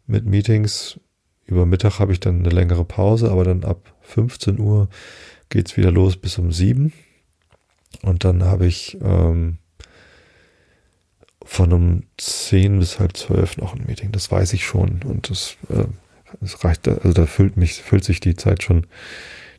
[0.07, 1.01] mit Meetings.
[1.47, 4.89] Über Mittag habe ich dann eine längere Pause, aber dann ab 15 Uhr
[5.49, 6.93] geht's wieder los bis um 7.
[8.03, 9.59] Und dann habe ich ähm,
[11.45, 14.13] von um 10 bis halb 12 noch ein Meeting.
[14.13, 15.03] Das weiß ich schon.
[15.05, 15.85] Und das, äh,
[16.41, 18.87] das reicht, also da füllt mich, füllt sich die Zeit schon,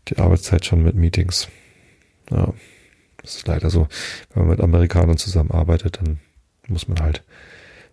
[0.08, 1.48] die Arbeitszeit schon mit Meetings.
[2.30, 2.54] Ja,
[3.22, 3.88] das ist leider so.
[4.34, 6.20] Wenn man mit Amerikanern zusammenarbeitet, dann
[6.68, 7.24] muss man halt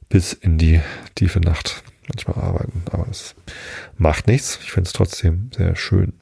[0.09, 0.81] bis in die
[1.15, 2.83] tiefe Nacht manchmal arbeiten.
[2.93, 3.35] Aber es
[3.97, 4.59] macht nichts.
[4.63, 6.13] Ich finde es trotzdem sehr schön.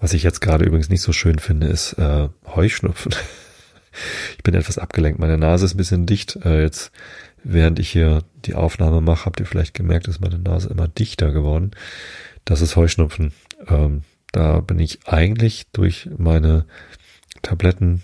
[0.00, 3.14] Was ich jetzt gerade übrigens nicht so schön finde, ist äh, Heuschnupfen.
[4.36, 5.20] ich bin etwas abgelenkt.
[5.20, 6.36] Meine Nase ist ein bisschen dicht.
[6.44, 6.90] Äh, jetzt,
[7.44, 11.32] während ich hier die Aufnahme mache, habt ihr vielleicht gemerkt, ist meine Nase immer dichter
[11.32, 11.72] geworden.
[12.44, 13.32] Das ist Heuschnupfen.
[13.68, 16.64] Ähm, da bin ich eigentlich durch meine
[17.42, 18.02] Tabletten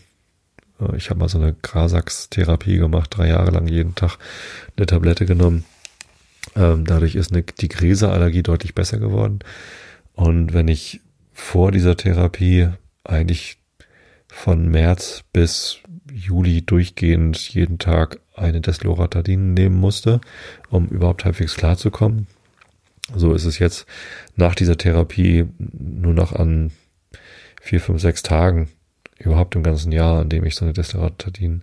[0.81, 4.19] äh, ich habe mal so eine Grasax-Therapie gemacht, drei Jahre lang jeden Tag
[4.77, 5.65] eine Tablette genommen.
[6.55, 9.41] Ähm, dadurch ist eine, die Gräserallergie deutlich besser geworden.
[10.15, 11.01] Und wenn ich
[11.37, 12.70] vor dieser Therapie
[13.05, 13.59] eigentlich
[14.27, 20.22] von März bis Juli durchgehend jeden Tag eine Desloratadin nehmen musste,
[20.70, 22.27] um überhaupt halbwegs klarzukommen.
[23.14, 23.87] So ist es jetzt
[24.35, 26.72] nach dieser Therapie nur noch an
[27.61, 28.70] vier, fünf, sechs Tagen
[29.18, 31.62] überhaupt im ganzen Jahr, an dem ich so eine Desloratadin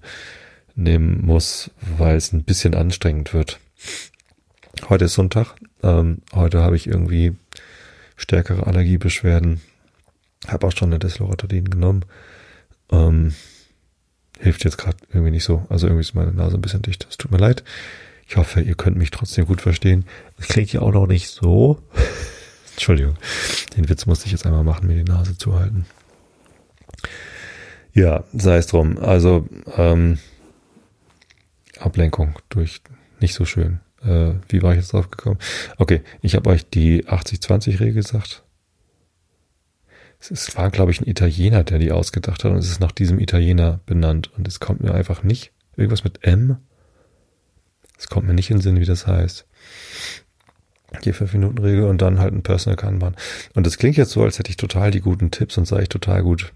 [0.76, 3.60] nehmen muss, weil es ein bisschen anstrengend wird.
[4.88, 5.56] Heute ist Sonntag.
[5.82, 7.34] Ähm, heute habe ich irgendwie
[8.16, 9.62] stärkere Allergiebeschwerden.
[10.48, 12.06] Habe auch schon eine Desloratadin genommen.
[12.92, 13.34] Ähm,
[14.40, 15.66] hilft jetzt gerade irgendwie nicht so.
[15.70, 17.08] Also irgendwie ist meine Nase ein bisschen dicht.
[17.10, 17.64] Es tut mir leid.
[18.28, 20.06] Ich hoffe, ihr könnt mich trotzdem gut verstehen.
[20.38, 21.82] Das klingt ja auch noch nicht so.
[22.72, 23.16] Entschuldigung.
[23.78, 25.86] Den Witz musste ich jetzt einmal machen, mir die Nase zu halten.
[27.94, 28.98] Ja, sei es drum.
[28.98, 29.48] Also
[29.78, 30.18] ähm,
[31.80, 32.82] Ablenkung durch
[33.20, 33.80] nicht so schön.
[34.06, 35.40] Äh, wie war ich jetzt drauf gekommen?
[35.78, 38.44] Okay, ich habe euch die 80-20-Regel gesagt.
[40.20, 43.20] Es war, glaube ich, ein Italiener, der die ausgedacht hat und es ist nach diesem
[43.20, 45.52] Italiener benannt und es kommt mir einfach nicht.
[45.76, 46.58] Irgendwas mit M.
[47.98, 49.46] Es kommt mir nicht in den Sinn, wie das heißt.
[51.04, 53.16] Die 5-Minuten-Regel und dann halt ein Personal Kanban.
[53.54, 55.90] Und das klingt jetzt so, als hätte ich total die guten Tipps und sei ich
[55.90, 56.54] total gut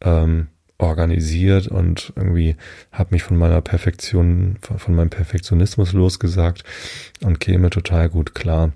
[0.00, 2.56] ähm, organisiert und irgendwie
[2.90, 6.64] habe mich von meiner Perfektion, von, meinem Perfektionismus losgesagt
[7.22, 8.72] und käme total gut klar.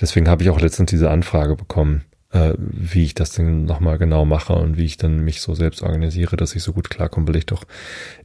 [0.00, 4.24] Deswegen habe ich auch letztens diese Anfrage bekommen, äh, wie ich das denn nochmal genau
[4.24, 7.36] mache und wie ich dann mich so selbst organisiere, dass ich so gut klarkomme, weil
[7.36, 7.64] ich doch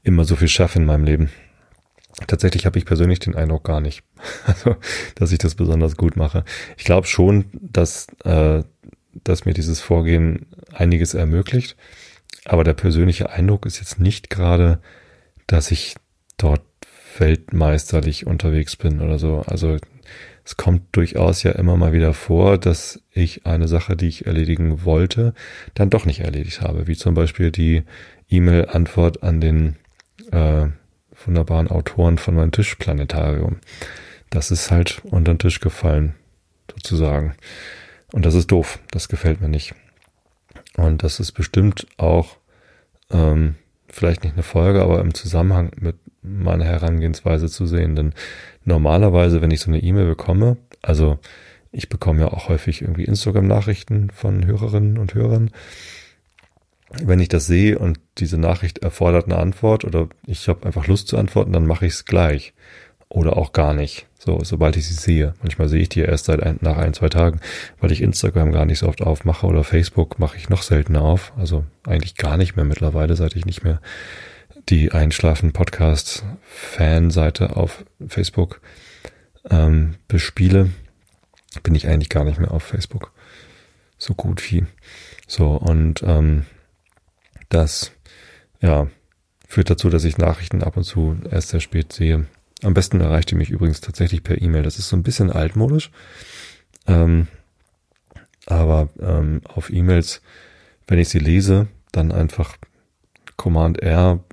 [0.03, 1.29] immer so viel schaffe in meinem Leben.
[2.27, 4.03] Tatsächlich habe ich persönlich den Eindruck gar nicht,
[4.45, 4.75] also,
[5.15, 6.43] dass ich das besonders gut mache.
[6.77, 8.63] Ich glaube schon, dass, äh,
[9.23, 11.75] dass mir dieses Vorgehen einiges ermöglicht.
[12.45, 14.79] Aber der persönliche Eindruck ist jetzt nicht gerade,
[15.47, 15.95] dass ich
[16.37, 16.61] dort
[17.17, 19.43] weltmeisterlich unterwegs bin oder so.
[19.45, 19.77] Also
[20.45, 24.83] es kommt durchaus ja immer mal wieder vor, dass ich eine Sache, die ich erledigen
[24.83, 25.33] wollte,
[25.73, 26.87] dann doch nicht erledigt habe.
[26.87, 27.83] Wie zum Beispiel die
[28.29, 29.75] E-Mail-Antwort an den
[30.31, 30.67] äh,
[31.25, 33.57] wunderbaren Autoren von meinem Tischplanetarium.
[34.29, 36.15] Das ist halt unter den Tisch gefallen,
[36.71, 37.35] sozusagen.
[38.11, 38.79] Und das ist doof.
[38.91, 39.73] Das gefällt mir nicht.
[40.79, 42.37] Und das ist bestimmt auch
[43.11, 43.55] ähm,
[43.89, 47.95] vielleicht nicht eine Folge, aber im Zusammenhang mit meiner Herangehensweise zu sehen.
[47.95, 48.13] Denn
[48.63, 51.19] normalerweise, wenn ich so eine E-Mail bekomme, also
[51.71, 55.51] ich bekomme ja auch häufig irgendwie Instagram-Nachrichten von Hörerinnen und Hörern.
[57.03, 61.09] Wenn ich das sehe und diese Nachricht erfordert eine Antwort oder ich habe einfach Lust
[61.09, 62.53] zu antworten, dann mache ich es gleich
[63.09, 64.05] oder auch gar nicht.
[64.19, 65.33] So, sobald ich sie sehe.
[65.41, 67.39] Manchmal sehe ich die erst seit ein, nach ein, zwei Tagen,
[67.79, 71.33] weil ich Instagram gar nicht so oft aufmache oder Facebook mache ich noch seltener auf.
[71.37, 73.81] Also eigentlich gar nicht mehr mittlerweile, seit ich nicht mehr
[74.69, 78.61] die Einschlafen Podcast Fanseite auf Facebook
[79.49, 80.69] ähm, bespiele,
[81.63, 83.11] bin ich eigentlich gar nicht mehr auf Facebook.
[83.97, 84.65] So gut wie.
[85.27, 86.45] So, und ähm,
[87.49, 87.91] das,
[88.61, 88.87] ja,
[89.47, 92.27] führt dazu, dass ich Nachrichten ab und zu erst sehr spät sehe.
[92.63, 94.63] Am besten erreicht ihr mich übrigens tatsächlich per E-Mail.
[94.63, 95.91] Das ist so ein bisschen altmodisch.
[96.87, 97.27] Ähm,
[98.45, 100.21] aber ähm, auf E-Mails,
[100.87, 102.57] wenn ich sie lese, dann einfach
[103.37, 104.23] Command R,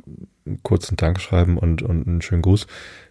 [0.63, 2.67] kurzen Dank schreiben und, und einen schönen Gruß.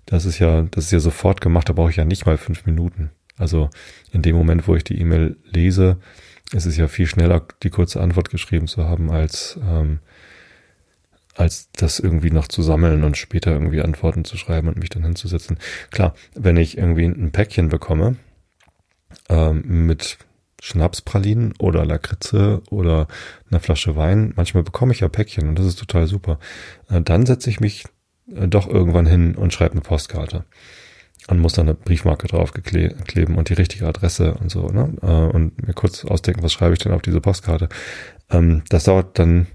[0.05, 2.65] Das ist ja, das ist ja sofort gemacht, da brauche ich ja nicht mal fünf
[2.65, 3.11] Minuten.
[3.37, 3.69] Also
[4.11, 5.97] in dem Moment, wo ich die E-Mail lese,
[6.53, 9.99] ist es ja viel schneller, die kurze Antwort geschrieben zu haben, als, ähm,
[11.35, 15.03] als das irgendwie noch zu sammeln und später irgendwie Antworten zu schreiben und mich dann
[15.03, 15.57] hinzusetzen.
[15.91, 18.15] Klar, wenn ich irgendwie ein Päckchen bekomme
[19.29, 20.17] ähm, mit
[20.61, 23.07] Schnapspralinen oder Lakritze oder
[23.51, 26.39] einer Flasche Wein, manchmal bekomme ich ja Päckchen und das ist total super.
[26.89, 27.85] Äh, dann setze ich mich
[28.33, 30.45] äh, doch irgendwann hin und schreibe eine Postkarte
[31.27, 34.93] und muss dann eine Briefmarke drauf kleben und die richtige Adresse und so, ne?
[35.01, 37.69] Äh, und mir kurz ausdenken, was schreibe ich denn auf diese Postkarte.
[38.29, 39.47] Ähm, das dauert dann,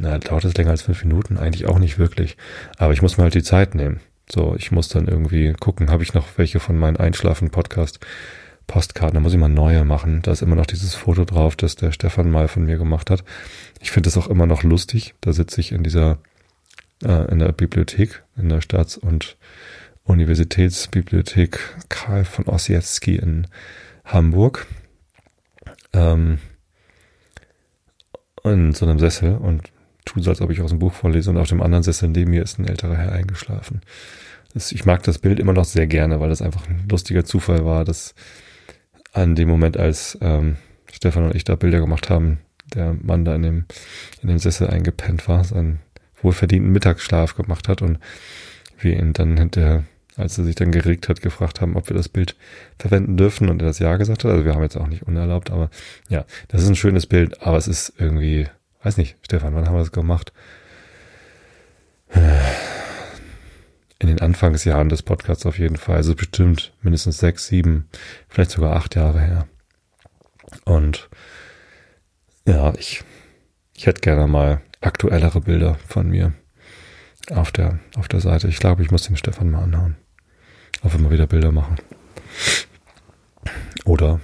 [0.00, 1.36] na, dauert es länger als fünf Minuten?
[1.36, 2.36] Eigentlich auch nicht wirklich.
[2.78, 4.00] Aber ich muss mir halt die Zeit nehmen.
[4.30, 8.00] So, ich muss dann irgendwie gucken, habe ich noch welche von meinen Einschlafen-Podcast
[8.66, 10.22] Postkarten, da muss ich mal neue machen.
[10.22, 13.24] Da ist immer noch dieses Foto drauf, das der Stefan mal von mir gemacht hat.
[13.80, 15.14] Ich finde es auch immer noch lustig.
[15.20, 16.18] Da sitze ich in dieser,
[17.02, 19.36] äh, in der Bibliothek, in der Staats- und
[20.04, 21.58] Universitätsbibliothek
[21.88, 23.48] Karl von Ossietzky in
[24.04, 24.68] Hamburg.
[25.92, 26.38] Ähm,
[28.44, 29.72] in so einem Sessel und
[30.04, 32.30] tue so, als ob ich aus dem Buch vorlese und auf dem anderen Sessel neben
[32.30, 33.80] mir ist ein älterer Herr eingeschlafen.
[34.54, 37.64] Das, ich mag das Bild immer noch sehr gerne, weil das einfach ein lustiger Zufall
[37.64, 38.14] war, dass
[39.12, 40.56] an dem Moment, als ähm,
[40.92, 42.38] Stefan und ich da Bilder gemacht haben,
[42.74, 43.64] der Mann da in dem,
[44.22, 45.80] in dem Sessel eingepennt war, seinen
[46.22, 47.98] wohlverdienten Mittagsschlaf gemacht hat und
[48.78, 49.84] wir ihn dann hinterher
[50.20, 52.36] als er sich dann geregt hat, gefragt haben, ob wir das Bild
[52.78, 54.30] verwenden dürfen und er das Ja gesagt hat.
[54.30, 55.70] Also wir haben jetzt auch nicht unerlaubt, aber
[56.08, 58.46] ja, das ist ein schönes Bild, aber es ist irgendwie,
[58.82, 60.32] weiß nicht, Stefan, wann haben wir das gemacht?
[63.98, 65.96] In den Anfangsjahren des Podcasts auf jeden Fall.
[65.96, 67.88] Also bestimmt mindestens sechs, sieben,
[68.28, 69.46] vielleicht sogar acht Jahre her.
[70.64, 71.08] Und
[72.46, 73.04] ja, ich,
[73.76, 76.32] ich hätte gerne mal aktuellere Bilder von mir
[77.30, 78.48] auf der, auf der Seite.
[78.48, 79.96] Ich glaube, ich muss dem Stefan mal anhauen.
[80.82, 81.76] Wenn wir wieder Bilder machen.
[83.84, 84.20] Oder,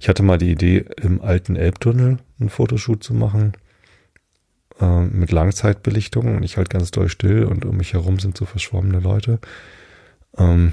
[0.00, 3.52] ich hatte mal die Idee, im alten Elbtunnel einen Fotoshoot zu machen.
[4.80, 8.46] Äh, mit Langzeitbelichtung und ich halt ganz doll still und um mich herum sind so
[8.46, 9.38] verschwommene Leute.
[10.38, 10.72] Ähm,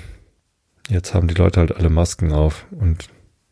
[0.90, 3.10] jetzt haben die Leute halt alle Masken auf und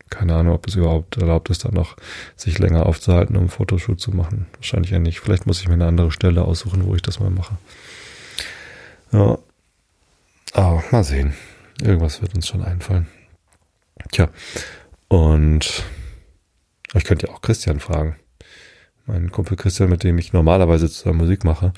[0.10, 1.98] keine Ahnung, ob es überhaupt erlaubt ist, da noch
[2.36, 4.46] sich länger aufzuhalten, um einen Fotoshoot zu machen.
[4.56, 5.20] Wahrscheinlich ja nicht.
[5.20, 7.58] Vielleicht muss ich mir eine andere Stelle aussuchen, wo ich das mal mache.
[9.12, 9.38] Ja.
[10.54, 11.34] Aber mal sehen.
[11.82, 13.08] Irgendwas wird uns schon einfallen.
[14.12, 14.30] Tja.
[15.10, 15.84] Und
[16.94, 18.16] ich könnte ja auch Christian fragen.
[19.06, 21.74] Mein Kumpel Christian, mit dem ich normalerweise zusammen Musik mache,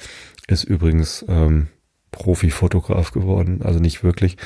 [0.47, 1.67] ist übrigens ähm,
[2.11, 3.61] Profi-Fotograf geworden.
[3.63, 4.37] Also nicht wirklich.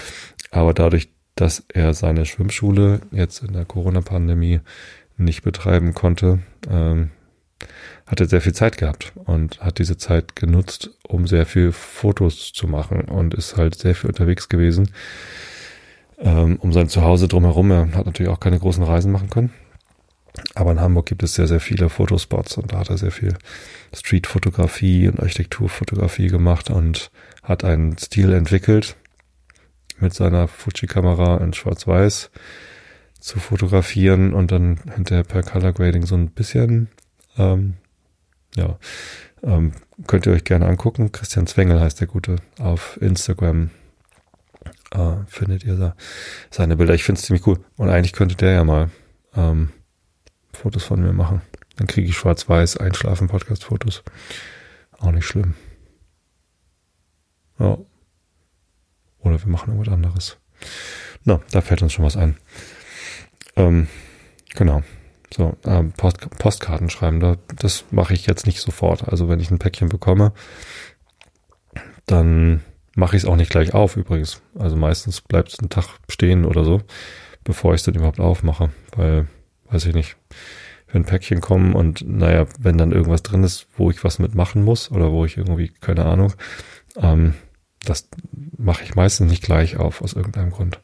[0.50, 4.62] Aber dadurch, dass er seine Schwimmschule jetzt in der Corona-Pandemie
[5.18, 6.40] nicht betreiben konnte,
[6.70, 7.12] ähm,
[8.08, 12.52] hat er sehr viel Zeit gehabt und hat diese Zeit genutzt, um sehr viel Fotos
[12.52, 14.90] zu machen und ist halt sehr viel unterwegs gewesen,
[16.18, 17.72] ähm, um sein Zuhause drumherum.
[17.72, 19.54] Er hat natürlich auch keine großen Reisen machen können.
[20.56, 23.36] Aber in Hamburg gibt es sehr, sehr viele Fotospots und da hat er sehr viel
[23.94, 27.12] Streetfotografie und Architekturfotografie gemacht und
[27.44, 28.96] hat einen Stil entwickelt,
[30.00, 32.32] mit seiner Fuji-Kamera in Schwarz-Weiß
[33.20, 36.90] zu fotografieren und dann hinterher per Color Grading so ein bisschen
[37.38, 37.76] ähm,
[38.56, 38.78] ja,
[39.44, 39.74] ähm,
[40.08, 41.12] könnt ihr euch gerne angucken.
[41.12, 42.38] Christian Zwengel heißt der Gute.
[42.60, 43.70] Auf Instagram
[44.92, 45.96] äh, findet ihr da
[46.50, 46.94] seine Bilder.
[46.94, 47.60] Ich finde es ziemlich cool.
[47.78, 48.90] Und eigentlich könnte der ja mal
[49.36, 49.72] ähm,
[50.54, 51.42] Fotos von mir machen.
[51.78, 54.04] Dann kriege ich schwarz-weiß Einschlafen-Podcast-Fotos.
[55.00, 55.56] Auch nicht schlimm.
[57.60, 57.78] Ja.
[59.20, 60.38] Oder wir machen irgendwas anderes.
[61.24, 62.38] Na, da fällt uns schon was ein.
[63.56, 63.88] Ähm,
[64.56, 64.84] genau.
[65.34, 69.08] So, ähm, Post, Postkarten schreiben, da, das mache ich jetzt nicht sofort.
[69.08, 70.34] Also wenn ich ein Päckchen bekomme,
[72.06, 72.62] dann
[72.96, 74.42] mache ich es auch nicht gleich auf übrigens.
[74.58, 76.82] Also meistens bleibt es einen Tag stehen oder so,
[77.44, 78.72] bevor ich es dann überhaupt aufmache.
[78.96, 79.28] Weil,
[79.72, 80.18] weiß ich nicht,
[80.92, 84.92] wenn Päckchen kommen und naja, wenn dann irgendwas drin ist, wo ich was mitmachen muss
[84.92, 86.34] oder wo ich irgendwie, keine Ahnung,
[86.98, 87.34] ähm,
[87.84, 88.08] das
[88.58, 90.80] mache ich meistens nicht gleich auf, aus irgendeinem Grund.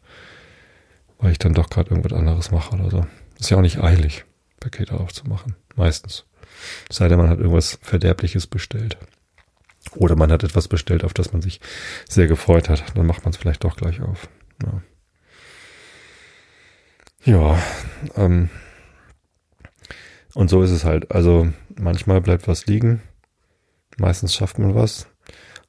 [1.19, 3.07] Weil ich dann doch gerade irgendwas anderes mache oder so.
[3.39, 4.25] Ist ja auch nicht eilig.
[4.59, 5.55] Pakete aufzumachen.
[5.75, 6.25] Meistens.
[6.89, 8.97] sei denn, man hat irgendwas Verderbliches bestellt.
[9.95, 11.59] Oder man hat etwas bestellt, auf das man sich
[12.09, 12.83] sehr gefreut hat.
[12.95, 14.27] Dann macht man es vielleicht doch gleich auf.
[14.63, 14.81] Ja,
[17.23, 17.63] ja
[18.15, 18.49] ähm,
[20.38, 21.11] und so ist es halt.
[21.11, 21.47] Also
[21.79, 23.01] manchmal bleibt was liegen.
[23.97, 25.07] Meistens schafft man was.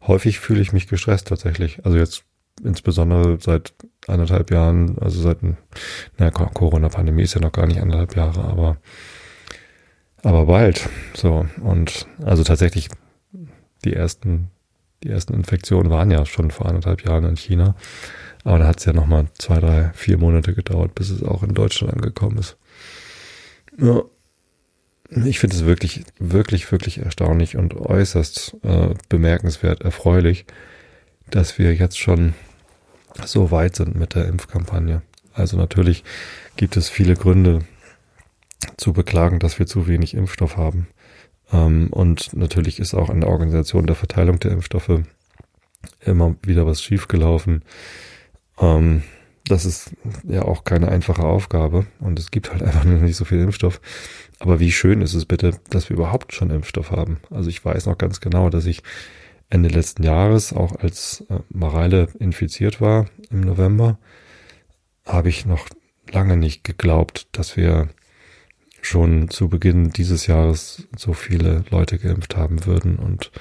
[0.07, 1.85] Häufig fühle ich mich gestresst tatsächlich.
[1.85, 2.25] Also jetzt
[2.63, 3.73] insbesondere seit
[4.07, 5.39] anderthalb Jahren, also seit,
[6.19, 8.77] na, Corona-Pandemie ist ja noch gar nicht anderthalb Jahre, aber,
[10.23, 10.89] aber bald.
[11.15, 11.47] So.
[11.63, 12.89] Und also tatsächlich
[13.85, 14.51] die ersten
[15.05, 17.77] Die ersten Infektionen waren ja schon vor anderthalb Jahren in China.
[18.43, 21.55] Aber da hat es ja nochmal zwei, drei, vier Monate gedauert, bis es auch in
[21.55, 22.57] Deutschland angekommen ist.
[23.79, 24.03] Ja.
[25.11, 30.45] Ich finde es wirklich, wirklich, wirklich erstaunlich und äußerst äh, bemerkenswert, erfreulich,
[31.31, 32.35] dass wir jetzt schon
[33.25, 35.03] so weit sind mit der Impfkampagne.
[35.33, 36.05] Also natürlich
[36.57, 37.61] gibt es viele Gründe
[38.77, 40.89] zu beklagen, dass wir zu wenig Impfstoff haben.
[41.53, 45.01] Ähm, und natürlich ist auch in der Organisation der Verteilung der Impfstoffe
[46.01, 47.63] immer wieder was schiefgelaufen.
[48.61, 49.03] Ähm,
[49.49, 49.91] das ist
[50.25, 53.81] ja auch keine einfache Aufgabe und es gibt halt einfach nicht so viel Impfstoff.
[54.39, 57.19] Aber wie schön ist es bitte, dass wir überhaupt schon Impfstoff haben.
[57.31, 58.83] Also ich weiß noch ganz genau, dass ich
[59.51, 63.99] Ende letzten Jahres, auch als äh, Mareile infiziert war im November,
[65.07, 65.69] habe ich noch
[66.11, 67.89] lange nicht geglaubt, dass wir
[68.83, 73.33] schon zu Beginn dieses Jahres so viele Leute geimpft haben würden und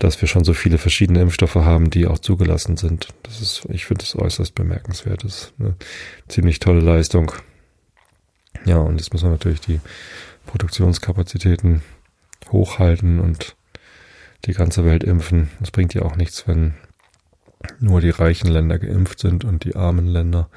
[0.00, 3.08] dass wir schon so viele verschiedene Impfstoffe haben, die auch zugelassen sind.
[3.22, 5.22] Das ist, ich finde es äußerst bemerkenswert.
[5.24, 5.76] Das ist eine
[6.26, 7.32] ziemlich tolle Leistung.
[8.64, 9.80] Ja, und jetzt muss man natürlich die
[10.46, 11.82] Produktionskapazitäten
[12.50, 13.56] hochhalten und
[14.46, 15.50] die ganze Welt impfen.
[15.62, 16.74] Es bringt ja auch nichts, wenn
[17.78, 20.48] nur die reichen Länder geimpft sind und die armen Länder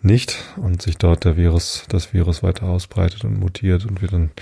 [0.00, 4.32] nicht und sich dort der Virus, das Virus weiter ausbreitet und mutiert und wir dann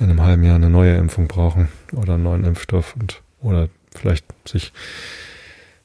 [0.00, 4.26] in einem halben Jahr eine neue Impfung brauchen oder einen neuen Impfstoff und oder vielleicht
[4.46, 4.72] sich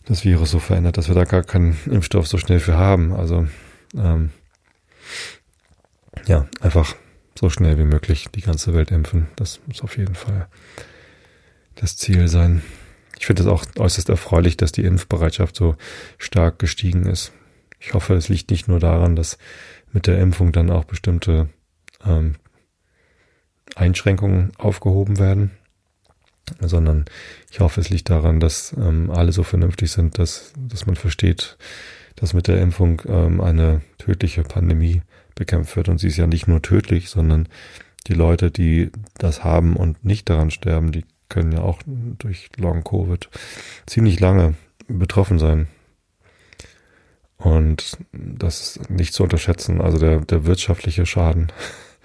[0.06, 3.14] das Virus so verändert, dass wir da gar keinen Impfstoff so schnell für haben.
[3.14, 3.48] Also
[3.96, 4.32] ähm,
[6.28, 6.96] ja, einfach
[7.38, 9.28] so schnell wie möglich die ganze Welt impfen.
[9.36, 10.48] Das muss auf jeden Fall
[11.76, 12.62] das Ziel sein.
[13.18, 15.76] Ich finde es auch äußerst erfreulich, dass die Impfbereitschaft so
[16.18, 17.32] stark gestiegen ist.
[17.80, 19.38] Ich hoffe, es liegt nicht nur daran, dass
[19.92, 21.50] mit der Impfung dann auch bestimmte
[22.06, 22.36] ähm,
[23.76, 25.52] Einschränkungen aufgehoben werden,
[26.60, 27.06] sondern
[27.52, 31.58] ich hoffe, es liegt daran, dass ähm, alle so vernünftig sind, dass, dass man versteht,
[32.16, 35.02] dass mit der Impfung ähm, eine tödliche Pandemie
[35.36, 35.90] bekämpft wird.
[35.90, 37.48] Und sie ist ja nicht nur tödlich, sondern
[38.08, 42.84] die Leute, die das haben und nicht daran sterben, die können ja auch durch Long
[42.84, 43.30] Covid
[43.86, 44.56] ziemlich lange
[44.88, 45.68] betroffen sein.
[47.38, 49.82] Und das ist nicht zu unterschätzen.
[49.82, 51.52] Also der, der wirtschaftliche Schaden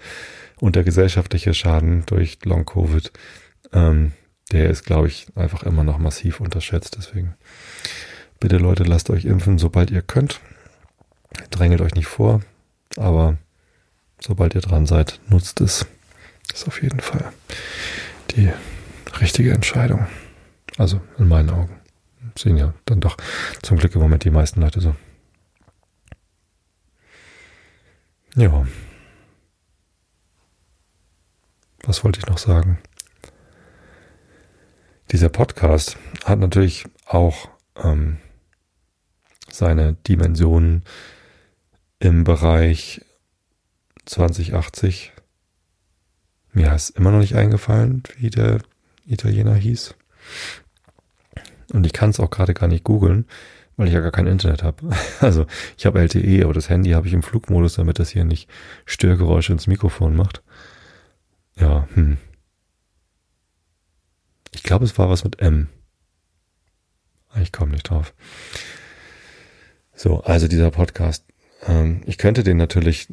[0.59, 3.11] und der gesellschaftliche Schaden durch Long Covid,
[3.73, 4.11] ähm,
[4.51, 6.97] der ist, glaube ich, einfach immer noch massiv unterschätzt.
[6.97, 7.35] Deswegen
[8.39, 10.39] bitte Leute, lasst euch impfen, sobald ihr könnt.
[11.49, 12.41] Drängelt euch nicht vor,
[12.97, 13.37] aber
[14.19, 15.85] sobald ihr dran seid, nutzt es.
[16.53, 17.31] Ist auf jeden Fall
[18.31, 18.51] die
[19.19, 20.07] richtige Entscheidung.
[20.77, 21.79] Also in meinen Augen.
[22.37, 23.17] Sehen ja dann doch
[23.61, 24.95] zum Glück im Moment die meisten Leute so.
[28.35, 28.65] Ja.
[31.83, 32.79] Was wollte ich noch sagen?
[35.11, 38.17] Dieser Podcast hat natürlich auch ähm,
[39.49, 40.83] seine Dimensionen
[41.99, 43.01] im Bereich
[44.05, 45.11] 2080.
[46.53, 48.59] Mir ist immer noch nicht eingefallen, wie der
[49.05, 49.95] Italiener hieß.
[51.73, 53.25] Und ich kann es auch gerade gar nicht googeln
[53.77, 54.89] weil ich ja gar kein Internet habe.
[55.21, 58.47] Also ich habe LTE, aber das Handy habe ich im Flugmodus, damit das hier nicht
[58.85, 60.43] Störgeräusche ins Mikrofon macht.
[61.55, 62.17] Ja, hm.
[64.61, 65.69] Ich glaube, es war was mit M.
[67.41, 68.13] Ich komme nicht drauf.
[69.95, 71.25] So, also dieser Podcast.
[71.65, 73.07] Ähm, ich könnte den natürlich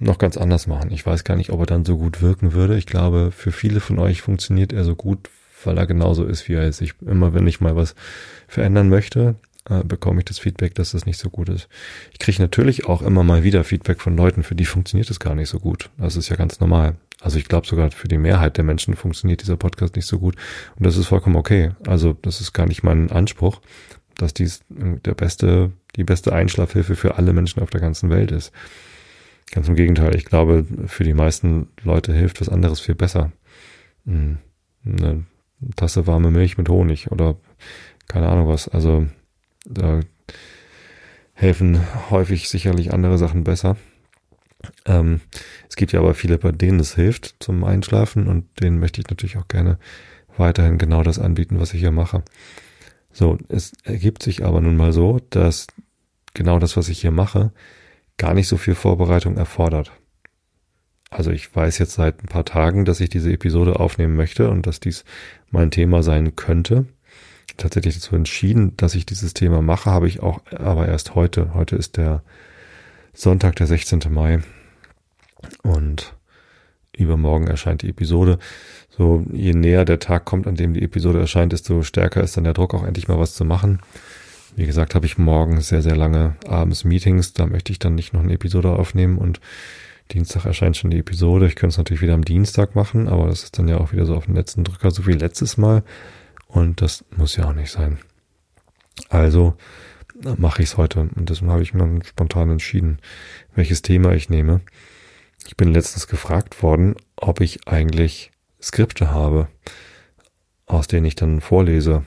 [0.00, 0.90] noch ganz anders machen.
[0.90, 2.76] Ich weiß gar nicht, ob er dann so gut wirken würde.
[2.76, 5.30] Ich glaube, für viele von euch funktioniert er so gut,
[5.62, 6.80] weil er genauso ist, wie er ist.
[6.80, 7.94] Ich, immer wenn ich mal was
[8.48, 9.36] verändern möchte,
[9.68, 11.68] äh, bekomme ich das Feedback, dass das nicht so gut ist.
[12.12, 15.34] Ich kriege natürlich auch immer mal wieder Feedback von Leuten, für die funktioniert es gar
[15.34, 15.90] nicht so gut.
[15.96, 16.96] Das ist ja ganz normal.
[17.20, 20.36] Also ich glaube sogar für die Mehrheit der Menschen funktioniert dieser Podcast nicht so gut.
[20.76, 21.70] Und das ist vollkommen okay.
[21.86, 23.62] Also das ist gar nicht mein Anspruch,
[24.16, 28.52] dass dies der beste, die beste Einschlafhilfe für alle Menschen auf der ganzen Welt ist.
[29.50, 30.14] Ganz im Gegenteil.
[30.16, 33.32] Ich glaube, für die meisten Leute hilft was anderes viel besser.
[34.04, 34.38] Hm,
[34.84, 35.24] eine
[35.76, 37.36] Tasse warme Milch mit Honig oder
[38.08, 38.68] keine Ahnung was.
[38.68, 39.06] Also
[39.64, 40.00] da
[41.32, 43.76] helfen häufig sicherlich andere Sachen besser.
[44.86, 45.20] Ähm,
[45.68, 49.08] es gibt ja aber viele, bei denen es hilft zum Einschlafen und denen möchte ich
[49.08, 49.78] natürlich auch gerne
[50.36, 52.22] weiterhin genau das anbieten, was ich hier mache.
[53.12, 55.66] So, es ergibt sich aber nun mal so, dass
[56.34, 57.52] genau das, was ich hier mache,
[58.16, 59.92] gar nicht so viel Vorbereitung erfordert.
[61.10, 64.66] Also ich weiß jetzt seit ein paar Tagen, dass ich diese Episode aufnehmen möchte und
[64.66, 65.04] dass dies
[65.50, 66.86] mein Thema sein könnte
[67.56, 71.54] tatsächlich dazu entschieden, dass ich dieses Thema mache, habe ich auch aber erst heute.
[71.54, 72.22] Heute ist der
[73.12, 74.00] Sonntag, der 16.
[74.10, 74.40] Mai.
[75.62, 76.14] Und
[76.96, 78.38] übermorgen erscheint die Episode.
[78.90, 82.44] So, je näher der Tag kommt, an dem die Episode erscheint, desto stärker ist dann
[82.44, 83.80] der Druck, auch endlich mal was zu machen.
[84.56, 87.32] Wie gesagt, habe ich morgen sehr, sehr lange abends Meetings.
[87.32, 89.40] Da möchte ich dann nicht noch eine Episode aufnehmen und
[90.12, 91.46] Dienstag erscheint schon die Episode.
[91.46, 94.06] Ich könnte es natürlich wieder am Dienstag machen, aber das ist dann ja auch wieder
[94.06, 95.82] so auf den letzten Drücker, so wie letztes Mal.
[96.54, 97.98] Und das muss ja auch nicht sein.
[99.08, 99.56] Also
[100.38, 101.00] mache ich es heute.
[101.00, 103.00] Und deswegen habe ich mir dann spontan entschieden,
[103.56, 104.60] welches Thema ich nehme.
[105.46, 108.30] Ich bin letztens gefragt worden, ob ich eigentlich
[108.62, 109.48] Skripte habe,
[110.66, 112.06] aus denen ich dann vorlese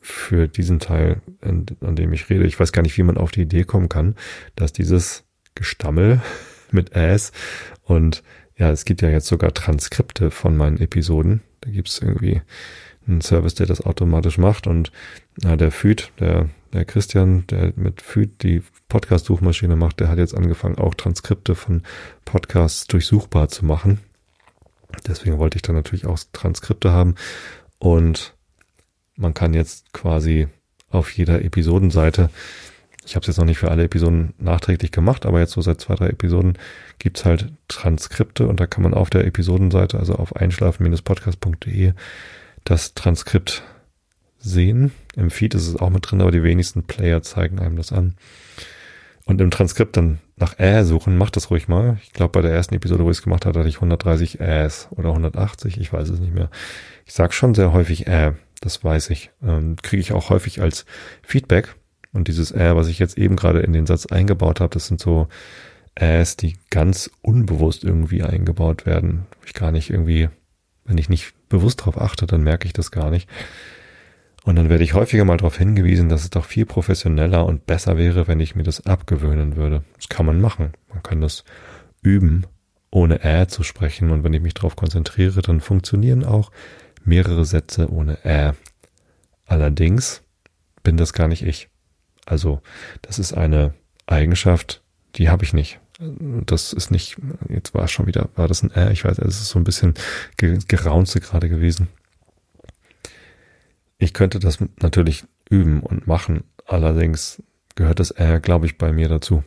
[0.00, 2.46] für diesen Teil, an, an dem ich rede.
[2.46, 4.14] Ich weiß gar nicht, wie man auf die Idee kommen kann,
[4.56, 5.24] dass dieses
[5.54, 6.20] Gestammel
[6.70, 7.32] mit Ass
[7.82, 8.22] und
[8.58, 11.42] ja, es gibt ja jetzt sogar Transkripte von meinen Episoden.
[11.60, 12.40] Da gibt's irgendwie
[13.06, 14.66] einen Service, der das automatisch macht.
[14.66, 14.92] Und
[15.42, 20.36] na, der Füd, der, der Christian, der mit Füd die Podcast-Suchmaschine macht, der hat jetzt
[20.36, 21.82] angefangen, auch Transkripte von
[22.24, 24.00] Podcasts durchsuchbar zu machen.
[25.06, 27.14] Deswegen wollte ich dann natürlich auch Transkripte haben.
[27.78, 28.34] Und
[29.16, 30.48] man kann jetzt quasi
[30.90, 32.30] auf jeder Episodenseite,
[33.04, 35.80] ich habe es jetzt noch nicht für alle Episoden nachträglich gemacht, aber jetzt so seit
[35.80, 36.58] zwei, drei Episoden
[36.98, 38.48] gibt's halt Transkripte.
[38.48, 41.92] Und da kann man auf der Episodenseite, also auf einschlafen-podcast.de,
[42.66, 43.62] das Transkript
[44.38, 44.92] sehen.
[45.16, 48.16] Im Feed ist es auch mit drin, aber die wenigsten Player zeigen einem das an.
[49.24, 51.98] Und im Transkript dann nach Ä suchen, macht das ruhig mal.
[52.02, 54.88] Ich glaube, bei der ersten Episode, wo ich es gemacht hatte, hatte ich 130 Äs
[54.90, 56.50] oder 180, ich weiß es nicht mehr.
[57.06, 59.30] Ich sag schon sehr häufig Ä, das weiß ich.
[59.42, 60.86] Ähm, Kriege ich auch häufig als
[61.22, 61.74] Feedback.
[62.12, 65.00] Und dieses Ä, was ich jetzt eben gerade in den Satz eingebaut habe, das sind
[65.00, 65.28] so
[65.94, 69.26] Äs, die ganz unbewusst irgendwie eingebaut werden.
[69.44, 70.28] Ich gar nicht irgendwie,
[70.84, 73.28] wenn ich nicht bewusst darauf achte, dann merke ich das gar nicht.
[74.44, 77.98] Und dann werde ich häufiger mal darauf hingewiesen, dass es doch viel professioneller und besser
[77.98, 79.82] wäre, wenn ich mir das abgewöhnen würde.
[79.96, 80.72] Das kann man machen.
[80.88, 81.44] Man kann das
[82.00, 82.46] üben,
[82.92, 84.10] ohne Ä zu sprechen.
[84.10, 86.52] Und wenn ich mich darauf konzentriere, dann funktionieren auch
[87.04, 88.52] mehrere Sätze ohne Ä.
[89.46, 90.22] Allerdings
[90.84, 91.68] bin das gar nicht ich.
[92.24, 92.60] Also
[93.02, 93.74] das ist eine
[94.06, 94.82] Eigenschaft,
[95.16, 95.80] die habe ich nicht.
[95.98, 97.16] Das ist nicht,
[97.48, 98.92] jetzt war es schon wieder, war das ein Ä?
[98.92, 99.94] Ich weiß, es ist so ein bisschen
[100.36, 101.88] geraunze gerade gewesen.
[103.98, 106.44] Ich könnte das natürlich üben und machen.
[106.66, 107.42] Allerdings
[107.76, 109.42] gehört das eher, glaube ich, bei mir dazu.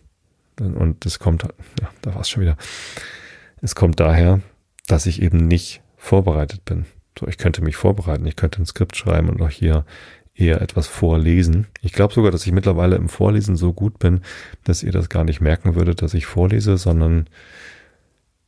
[0.59, 2.57] Und es kommt, ja, da war es schon wieder.
[3.61, 4.41] Es kommt daher,
[4.87, 6.85] dass ich eben nicht vorbereitet bin.
[7.17, 9.85] So, ich könnte mich vorbereiten, ich könnte ein Skript schreiben und auch hier
[10.39, 11.67] eher etwas vorlesen.
[11.81, 14.21] Ich glaube sogar, dass ich mittlerweile im Vorlesen so gut bin,
[14.63, 17.27] dass ihr das gar nicht merken würdet, dass ich vorlese, sondern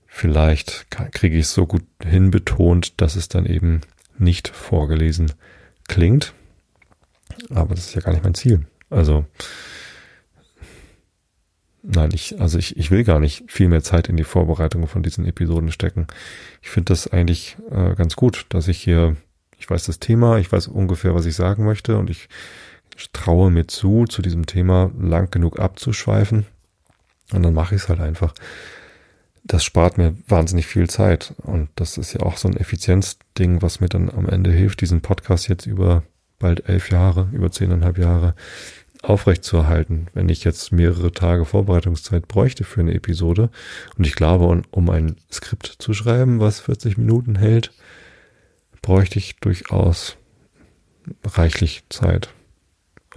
[0.07, 3.81] vielleicht kriege ich es so gut hinbetont, dass es dann eben
[4.17, 5.33] nicht vorgelesen
[5.87, 6.33] klingt.
[7.49, 8.65] Aber das ist ja gar nicht mein Ziel.
[8.89, 9.25] Also,
[11.81, 15.01] nein, ich, also ich, ich will gar nicht viel mehr Zeit in die Vorbereitung von
[15.03, 16.07] diesen Episoden stecken.
[16.61, 19.15] Ich finde das eigentlich äh, ganz gut, dass ich hier,
[19.61, 22.27] ich weiß das Thema, ich weiß ungefähr, was ich sagen möchte und ich
[23.13, 26.45] traue mir zu, zu diesem Thema lang genug abzuschweifen.
[27.31, 28.33] Und dann mache ich es halt einfach
[29.43, 31.33] das spart mir wahnsinnig viel Zeit.
[31.43, 35.01] Und das ist ja auch so ein Effizienzding, was mir dann am Ende hilft, diesen
[35.01, 36.03] Podcast jetzt über
[36.39, 38.35] bald elf Jahre, über zehneinhalb Jahre
[39.01, 40.07] aufrecht zu erhalten.
[40.13, 43.49] Wenn ich jetzt mehrere Tage Vorbereitungszeit bräuchte für eine Episode
[43.97, 47.71] und ich glaube, um ein Skript zu schreiben, was 40 Minuten hält,
[48.81, 50.17] bräuchte ich durchaus
[51.23, 52.33] reichlich Zeit,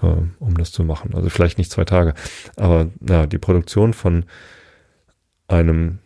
[0.03, 0.07] äh,
[0.39, 1.15] um das zu machen.
[1.15, 2.15] Also vielleicht nicht zwei Tage,
[2.57, 4.25] aber na, die Produktion von
[5.49, 5.99] einem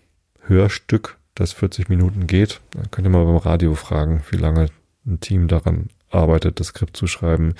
[0.42, 2.60] Hörstück, das 40 Minuten geht.
[2.70, 4.68] Da könnt ihr mal beim Radio fragen, wie lange
[5.06, 7.54] ein Team daran arbeitet, das Skript zu schreiben,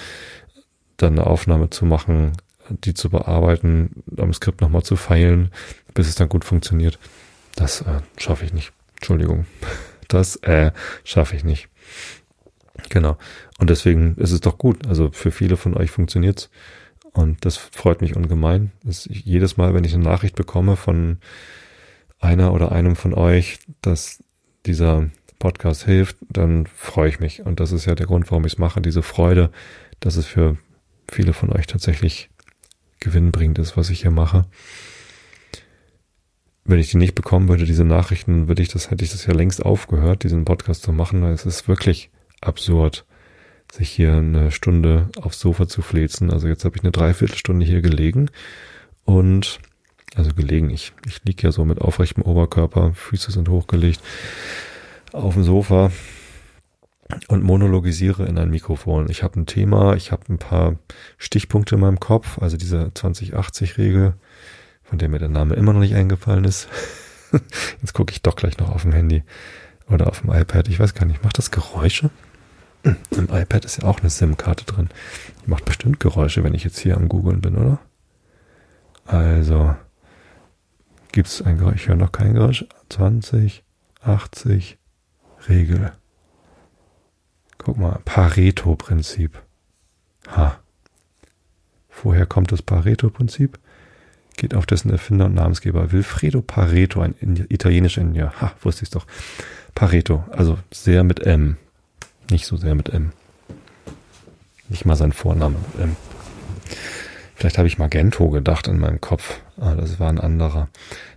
[0.96, 2.32] dann eine Aufnahme zu machen,
[2.70, 5.50] die zu bearbeiten, am Skript nochmal zu feilen,
[5.94, 6.98] bis es dann gut funktioniert.
[7.54, 8.72] Das äh, schaffe ich nicht.
[8.96, 9.46] Entschuldigung.
[10.10, 10.72] Das äh,
[11.04, 11.68] schaffe ich nicht.
[12.90, 13.18] Genau.
[13.58, 14.86] Und deswegen ist es doch gut.
[14.86, 16.50] Also für viele von euch funktioniert's.
[17.12, 18.72] Und das freut mich ungemein.
[18.84, 21.18] Jedes Mal, wenn ich eine Nachricht bekomme von
[22.20, 24.22] einer oder einem von euch, dass
[24.66, 27.44] dieser Podcast hilft, dann freue ich mich.
[27.44, 29.50] Und das ist ja der Grund, warum ich es mache, diese Freude,
[30.00, 30.56] dass es für
[31.10, 32.30] viele von euch tatsächlich
[33.00, 34.46] gewinnbringend ist, was ich hier mache.
[36.68, 39.32] Wenn ich die nicht bekommen würde, diese Nachrichten, würde ich das, hätte ich das ja
[39.32, 42.10] längst aufgehört, diesen Podcast zu machen, es ist wirklich
[42.42, 43.06] absurd,
[43.72, 46.30] sich hier eine Stunde aufs Sofa zu flezen.
[46.30, 48.30] Also jetzt habe ich eine Dreiviertelstunde hier gelegen
[49.06, 49.60] und
[50.14, 50.68] also gelegen.
[50.68, 54.02] Ich, ich liege ja so mit aufrechtem Oberkörper, Füße sind hochgelegt
[55.14, 55.90] auf dem Sofa
[57.28, 59.08] und monologisiere in ein Mikrofon.
[59.08, 60.76] Ich habe ein Thema, ich habe ein paar
[61.16, 64.16] Stichpunkte in meinem Kopf, also diese 2080-Regel,
[64.88, 66.68] von der mir der Name immer noch nicht eingefallen ist.
[67.82, 69.22] Jetzt gucke ich doch gleich noch auf dem Handy
[69.88, 70.68] oder auf dem iPad.
[70.68, 72.10] Ich weiß gar nicht, macht das Geräusche?
[73.10, 74.88] Im iPad ist ja auch eine SIM-Karte drin.
[75.44, 77.80] Die macht bestimmt Geräusche, wenn ich jetzt hier am Googlen bin, oder?
[79.04, 79.74] Also,
[81.12, 81.82] gibt es ein Geräusch?
[81.82, 82.64] Ich höre noch kein Geräusch.
[82.88, 83.64] 20,
[84.02, 84.78] 80,
[85.48, 85.92] Regel.
[87.58, 89.42] Guck mal, Pareto-Prinzip.
[90.30, 90.58] Ha.
[92.02, 93.58] Woher kommt das Pareto-Prinzip?
[94.38, 97.16] Geht auf dessen Erfinder und Namensgeber Wilfredo Pareto, ein
[97.48, 98.32] italienischer Ingenieur.
[98.40, 99.04] Ha, wusste ich doch.
[99.74, 101.56] Pareto, also sehr mit M.
[102.30, 103.10] Nicht so sehr mit M.
[104.68, 105.96] Nicht mal sein Vorname mit M.
[107.34, 109.40] Vielleicht habe ich Magento gedacht in meinem Kopf.
[109.60, 110.68] Ah, das war ein anderer.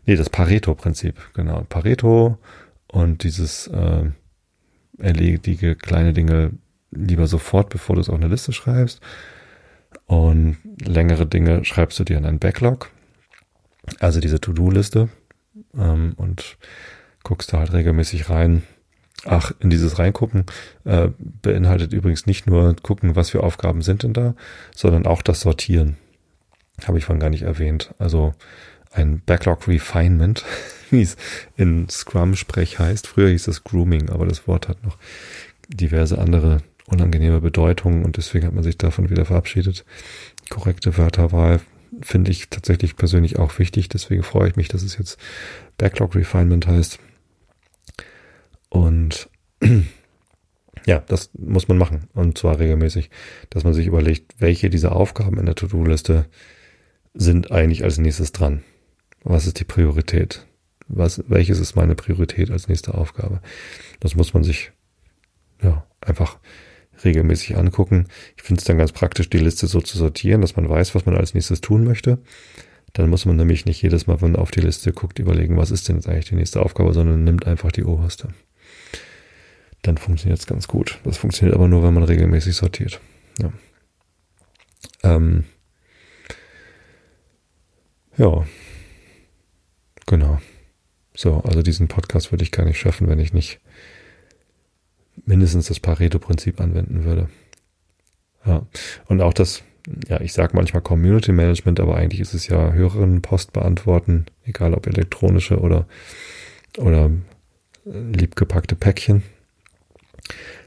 [0.07, 1.63] Nee, das Pareto-Prinzip, genau.
[1.69, 2.39] Pareto
[2.87, 4.05] und dieses äh,
[4.97, 6.53] erledige kleine Dinge
[6.89, 8.99] lieber sofort, bevor du es auf eine Liste schreibst.
[10.07, 12.89] Und längere Dinge schreibst du dir in einen Backlog.
[13.99, 15.09] Also diese To-Do-Liste.
[15.77, 16.57] Ähm, und
[17.23, 18.63] guckst da halt regelmäßig rein.
[19.25, 20.45] Ach, in dieses Reingucken
[20.83, 24.35] äh, beinhaltet übrigens nicht nur gucken, was für Aufgaben sind denn da,
[24.75, 25.97] sondern auch das Sortieren.
[26.85, 27.93] Habe ich von gar nicht erwähnt.
[27.99, 28.33] Also
[28.91, 30.43] ein Backlog Refinement,
[30.89, 31.17] wie es
[31.55, 33.07] in Scrum-Sprech heißt.
[33.07, 34.97] Früher hieß es Grooming, aber das Wort hat noch
[35.67, 39.85] diverse andere unangenehme Bedeutungen und deswegen hat man sich davon wieder verabschiedet.
[40.49, 41.61] Korrekte Wörterwahl
[42.01, 43.89] finde ich tatsächlich persönlich auch wichtig.
[43.89, 45.19] Deswegen freue ich mich, dass es jetzt
[45.77, 46.99] Backlog Refinement heißt.
[48.69, 49.29] Und
[50.85, 52.07] ja, das muss man machen.
[52.13, 53.09] Und zwar regelmäßig,
[53.49, 56.25] dass man sich überlegt, welche dieser Aufgaben in der To-Do-Liste
[57.13, 58.63] sind eigentlich als nächstes dran.
[59.23, 60.47] Was ist die Priorität?
[60.87, 63.41] Was, welches ist meine Priorität als nächste Aufgabe?
[63.99, 64.71] Das muss man sich,
[65.61, 66.39] ja, einfach
[67.05, 68.07] regelmäßig angucken.
[68.37, 71.05] Ich finde es dann ganz praktisch, die Liste so zu sortieren, dass man weiß, was
[71.05, 72.19] man als nächstes tun möchte.
[72.93, 75.71] Dann muss man nämlich nicht jedes Mal, wenn man auf die Liste guckt, überlegen, was
[75.71, 78.29] ist denn jetzt eigentlich die nächste Aufgabe, sondern nimmt einfach die oberste
[79.81, 80.99] dann funktioniert es ganz gut.
[81.03, 82.99] Das funktioniert aber nur, wenn man regelmäßig sortiert.
[83.41, 83.51] Ja.
[85.03, 85.45] Ähm,
[88.17, 88.45] ja.
[90.05, 90.39] Genau.
[91.15, 93.59] So, also diesen Podcast würde ich gar nicht schaffen, wenn ich nicht
[95.25, 97.29] mindestens das Pareto-Prinzip anwenden würde.
[98.45, 98.65] Ja.
[99.07, 99.63] Und auch das,
[100.07, 104.87] ja, ich sage manchmal Community Management, aber eigentlich ist es ja Hörerinnenpost beantworten, egal ob
[104.87, 105.87] elektronische oder,
[106.77, 107.11] oder
[107.85, 109.23] liebgepackte Päckchen.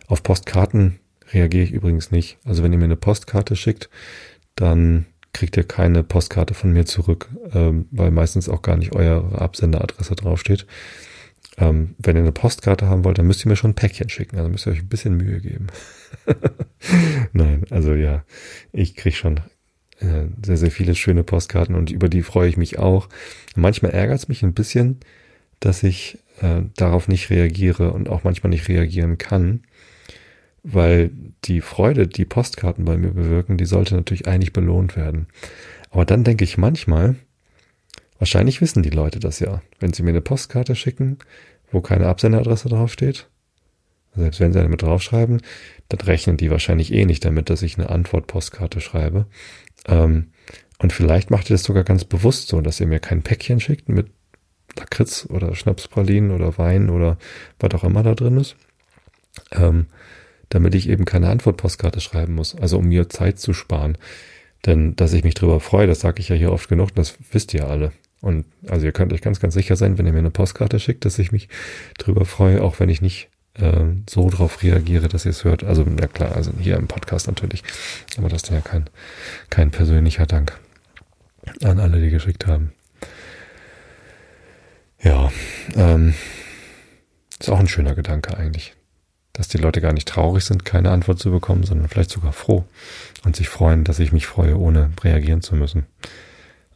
[0.06, 1.00] Auf Postkarten
[1.32, 2.38] reagiere ich übrigens nicht.
[2.44, 3.88] Also wenn ihr mir eine Postkarte schickt,
[4.56, 9.40] dann kriegt ihr keine Postkarte von mir zurück, ähm, weil meistens auch gar nicht eure
[9.40, 10.66] Absenderadresse draufsteht.
[11.56, 14.36] Ähm, wenn ihr eine Postkarte haben wollt, dann müsst ihr mir schon ein Päckchen schicken.
[14.38, 15.68] Also müsst ihr euch ein bisschen Mühe geben.
[17.32, 18.24] Nein, also ja,
[18.72, 19.38] ich krieg schon
[20.00, 23.08] äh, sehr, sehr viele schöne Postkarten und über die freue ich mich auch.
[23.54, 24.98] Manchmal ärgert es mich ein bisschen,
[25.60, 29.62] dass ich äh, darauf nicht reagiere und auch manchmal nicht reagieren kann
[30.64, 31.10] weil
[31.44, 35.26] die Freude, die Postkarten bei mir bewirken, die sollte natürlich eigentlich belohnt werden.
[35.90, 37.16] Aber dann denke ich manchmal,
[38.18, 41.18] wahrscheinlich wissen die Leute das ja, wenn sie mir eine Postkarte schicken,
[41.70, 43.28] wo keine Absenderadresse draufsteht.
[44.16, 45.42] Selbst wenn sie damit draufschreiben,
[45.88, 49.26] dann rechnen die wahrscheinlich eh nicht damit, dass ich eine Antwortpostkarte schreibe.
[49.86, 50.30] Ähm,
[50.78, 53.88] und vielleicht macht ihr das sogar ganz bewusst so, dass ihr mir kein Päckchen schickt
[53.88, 54.08] mit
[54.76, 57.18] Lakritz oder Schnapspralinen oder Wein oder
[57.58, 58.56] was auch immer da drin ist.
[59.52, 59.86] Ähm,
[60.48, 63.98] damit ich eben keine Antwortpostkarte schreiben muss, also um mir Zeit zu sparen.
[64.66, 67.52] Denn dass ich mich darüber freue, das sage ich ja hier oft genug, das wisst
[67.54, 67.92] ihr alle.
[68.24, 71.04] Und also ihr könnt euch ganz, ganz sicher sein, wenn ihr mir eine Postkarte schickt,
[71.04, 71.48] dass ich mich
[71.98, 75.62] darüber freue, auch wenn ich nicht äh, so drauf reagiere, dass ihr es hört.
[75.62, 77.62] Also ja klar, also hier im Podcast natürlich.
[78.16, 78.88] Aber das ist ja kein,
[79.50, 80.58] kein persönlicher Dank
[81.62, 82.72] an alle, die geschickt haben.
[85.02, 85.30] Ja,
[85.76, 86.14] ähm,
[87.38, 88.74] ist auch ein schöner Gedanke eigentlich
[89.34, 92.64] dass die Leute gar nicht traurig sind, keine Antwort zu bekommen, sondern vielleicht sogar froh
[93.24, 95.86] und sich freuen, dass ich mich freue, ohne reagieren zu müssen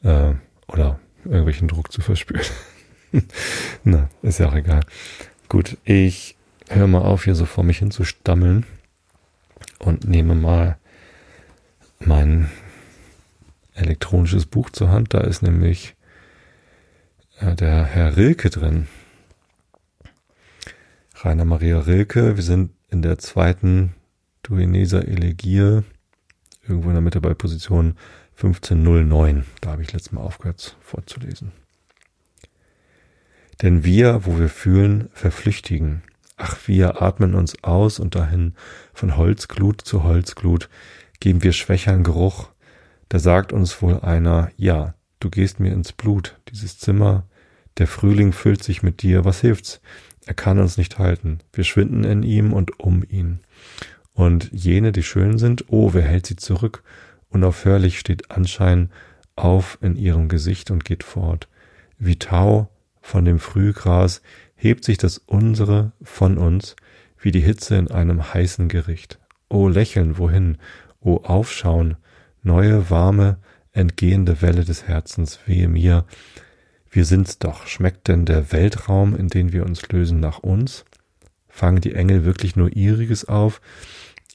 [0.03, 0.33] äh,
[0.67, 2.47] oder irgendwelchen Druck zu verspüren.
[3.85, 4.81] Na, ist ja auch egal.
[5.49, 6.37] Gut, ich
[6.69, 8.67] höre mal auf, hier so vor mich hin zu stammeln
[9.79, 10.77] und nehme mal
[12.01, 12.51] mein
[13.75, 15.15] elektronisches Buch zur Hand.
[15.15, 15.95] Da ist nämlich
[17.41, 18.89] äh, der Herr Rilke drin.
[21.15, 22.37] Rainer Maria Rilke.
[22.37, 23.95] Wir sind in der zweiten
[24.43, 25.83] Duineser Elegie,
[26.63, 27.97] irgendwo in der Mitte bei Position
[28.39, 29.45] 1509.
[29.61, 31.51] Da habe ich letztes Mal aufgehört vorzulesen.
[33.63, 36.03] Denn wir, wo wir fühlen, verflüchtigen.
[36.37, 38.55] Ach, wir atmen uns aus und dahin
[38.95, 40.69] von Holzglut zu Holzglut
[41.19, 42.51] geben wir schwächern Geruch.
[43.09, 47.25] Da sagt uns wohl einer, ja, du gehst mir ins Blut, dieses Zimmer,
[47.79, 49.81] Der Frühling füllt sich mit dir, was hilft's?
[50.27, 51.39] Er kann uns nicht halten.
[51.53, 53.41] Wir schwinden in ihm und um ihn.
[54.15, 56.83] Und jene, die schön sind, oh, wer hält sie zurück?
[57.31, 58.91] Unaufhörlich steht Anschein
[59.37, 61.49] auf in ihrem Gesicht und geht fort.
[61.99, 62.69] Wie Tau
[63.01, 64.23] von dem Frühgras
[64.57, 66.77] hebt sich das unsere von uns,
[67.19, 69.19] wie die Hitze in einem heißen Gericht.
[69.49, 70.59] O lächeln, wohin?
[71.01, 71.97] O aufschauen,
[72.43, 73.39] neue, warme,
[73.73, 76.05] entgehende Welle des Herzens, wehe mir.
[76.91, 77.67] Wir sind's doch.
[77.67, 80.85] Schmeckt denn der Weltraum, in den wir uns lösen, nach uns?
[81.49, 83.61] Fangen die Engel wirklich nur ihriges auf,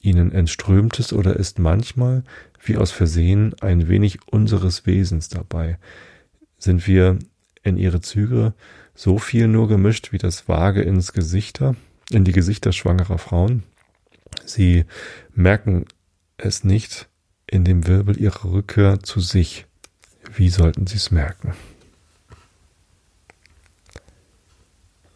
[0.02, 2.22] ihnen entströmtes oder ist manchmal,
[2.64, 5.78] wie aus Versehen, ein wenig unseres Wesens dabei?
[6.58, 7.18] Sind wir
[7.62, 8.54] in ihre Züge
[8.94, 11.76] so viel nur gemischt wie das Vage ins Gesichter,
[12.10, 13.62] in die Gesichter schwangerer Frauen?
[14.44, 14.84] Sie
[15.34, 15.86] merken
[16.36, 17.08] es nicht
[17.46, 19.66] in dem Wirbel ihrer Rückkehr zu sich.
[20.34, 21.54] Wie sollten sie es merken?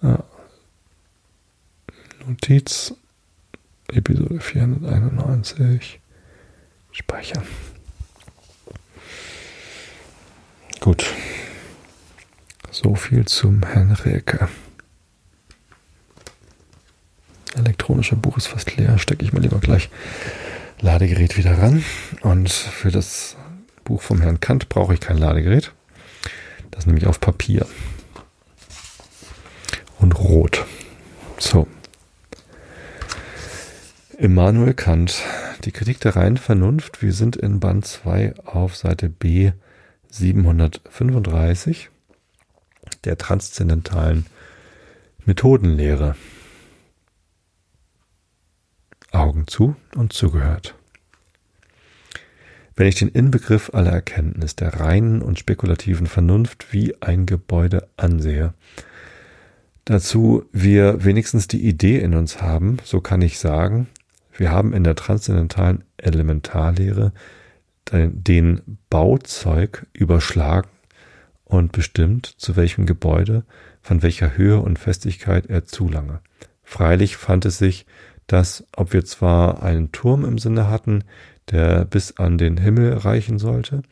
[0.03, 0.23] Ah.
[2.27, 2.95] Notiz,
[3.89, 6.01] Episode 491,
[6.99, 7.45] speichern.
[10.81, 11.07] Gut.
[12.71, 14.49] So viel zum Herrn Rilke.
[17.55, 19.89] Elektronische Buch ist fast leer, stecke ich mir lieber gleich
[20.81, 21.85] Ladegerät wieder ran.
[22.21, 23.37] Und für das
[23.85, 25.73] Buch vom Herrn Kant brauche ich kein Ladegerät.
[26.71, 27.67] Das nehme ich auf Papier.
[29.99, 30.65] Und rot.
[31.39, 31.67] So.
[34.21, 35.23] Immanuel Kant,
[35.63, 37.03] die Kritik der reinen Vernunft.
[37.03, 39.53] Wir sind in Band 2 auf Seite B
[40.11, 41.89] 735
[43.05, 44.27] der transzendentalen
[45.25, 46.17] Methodenlehre.
[49.13, 50.75] Augen zu und zugehört.
[52.75, 58.53] Wenn ich den Inbegriff aller Erkenntnis der reinen und spekulativen Vernunft wie ein Gebäude ansehe,
[59.85, 63.87] dazu wir wenigstens die Idee in uns haben, so kann ich sagen,
[64.39, 67.13] wir haben in der transzendentalen Elementarlehre
[67.93, 70.71] den Bauzeug überschlagen
[71.45, 73.45] und bestimmt, zu welchem Gebäude,
[73.83, 76.21] von welcher Höhe und Festigkeit er zulange.
[76.63, 77.85] Freilich fand es sich,
[78.27, 81.03] dass, ob wir zwar einen Turm im Sinne hatten,
[81.51, 83.83] der bis an den Himmel reichen sollte,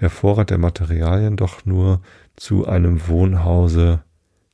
[0.00, 2.00] der Vorrat der Materialien doch nur
[2.36, 4.02] zu einem Wohnhause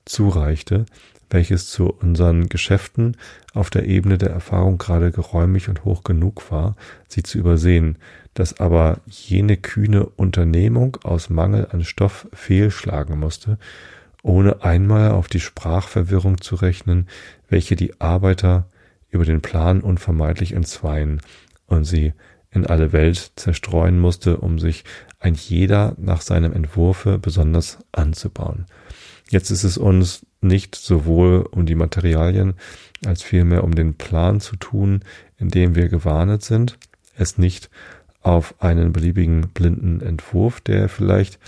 [0.05, 0.87] zureichte,
[1.31, 3.17] welches zu unseren Geschäften
[3.55, 6.77] auf der Ebene der Erfahrung gerade geräumig und hoch genug war,
[7.09, 7.97] sie zu übersehen,
[8.35, 13.59] dass aber jene kühne Unternehmung aus Mangel an Stoff fehlschlagen musste,
[14.23, 17.09] ohne einmal auf die Sprachverwirrung zu rechnen,
[17.49, 18.69] welche die Arbeiter
[19.09, 21.21] über den Plan unvermeidlich entzweien
[21.67, 22.13] und sie
[22.51, 24.85] in alle Welt zerstreuen musste, um sich
[25.21, 28.67] ein jeder nach seinem Entwurfe besonders anzubauen.
[29.29, 32.55] Jetzt ist es uns nicht sowohl um die Materialien
[33.05, 35.01] als vielmehr um den Plan zu tun,
[35.39, 36.79] in dem wir gewarnet sind,
[37.17, 37.71] es nicht
[38.23, 41.39] auf einen beliebigen blinden Entwurf, der vielleicht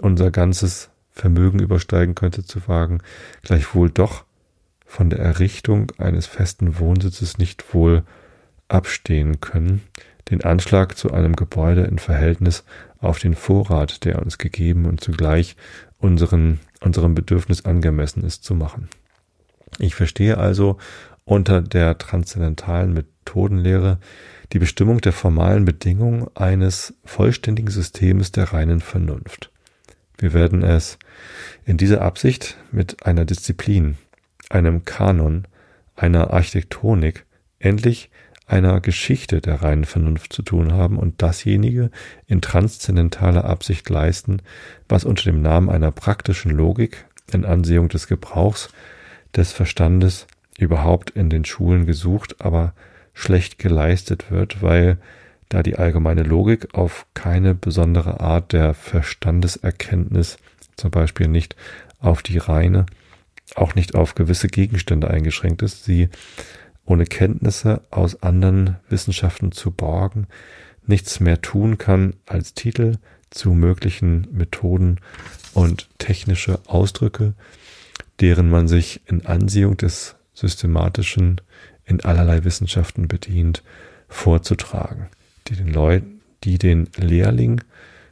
[0.00, 3.00] unser ganzes Vermögen übersteigen könnte, zu wagen,
[3.42, 4.24] gleichwohl doch
[4.84, 8.02] von der Errichtung eines festen Wohnsitzes nicht wohl
[8.68, 9.82] abstehen können,
[10.30, 12.64] den Anschlag zu einem Gebäude in Verhältnis
[12.98, 15.56] auf den Vorrat, der uns gegeben und zugleich
[15.98, 18.88] unseren, unserem Bedürfnis angemessen ist, zu machen.
[19.78, 20.78] Ich verstehe also
[21.24, 23.98] unter der transzendentalen Methodenlehre
[24.52, 29.50] die Bestimmung der formalen Bedingungen eines vollständigen Systems der reinen Vernunft.
[30.18, 30.98] Wir werden es
[31.64, 33.98] in dieser Absicht mit einer Disziplin,
[34.48, 35.46] einem Kanon,
[35.96, 37.26] einer Architektonik,
[37.58, 38.10] endlich
[38.46, 41.90] einer Geschichte der reinen Vernunft zu tun haben und dasjenige
[42.26, 44.40] in transzendentaler Absicht leisten,
[44.88, 48.68] was unter dem Namen einer praktischen Logik in Ansehung des Gebrauchs
[49.34, 50.26] des Verstandes
[50.58, 52.72] überhaupt in den Schulen gesucht, aber
[53.14, 54.98] schlecht geleistet wird, weil
[55.48, 60.38] da die allgemeine Logik auf keine besondere Art der Verstandeserkenntnis,
[60.76, 61.56] zum Beispiel nicht
[62.00, 62.86] auf die reine,
[63.54, 66.08] auch nicht auf gewisse Gegenstände eingeschränkt ist, sie
[66.86, 70.26] ohne Kenntnisse aus anderen Wissenschaften zu borgen,
[70.86, 72.98] nichts mehr tun kann als Titel
[73.30, 75.00] zu möglichen Methoden
[75.52, 77.34] und technische Ausdrücke,
[78.20, 81.40] deren man sich in Ansehung des Systematischen
[81.84, 83.62] in allerlei Wissenschaften bedient,
[84.08, 85.08] vorzutragen,
[85.48, 87.62] die den Leuten, die den Lehrling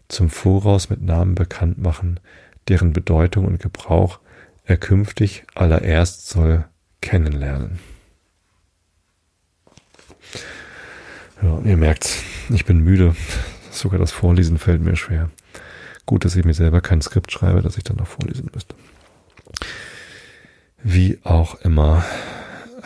[0.09, 2.21] zum Voraus mit Namen bekannt machen,
[2.69, 4.21] deren Bedeutung und Gebrauch
[4.65, 6.65] er künftig allererst soll
[7.01, 7.79] kennenlernen.
[11.45, 13.15] Ja, ihr merkt's, ich bin müde.
[13.71, 15.29] Sogar das Vorlesen fällt mir schwer.
[16.07, 18.75] Gut, dass ich mir selber kein Skript schreibe, das ich dann noch vorlesen müsste.
[20.83, 22.03] Wie auch immer.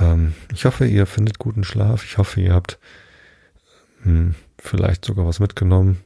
[0.00, 2.04] Ähm, ich hoffe, ihr findet guten Schlaf.
[2.04, 2.80] Ich hoffe, ihr habt
[4.02, 6.00] hm, vielleicht sogar was mitgenommen,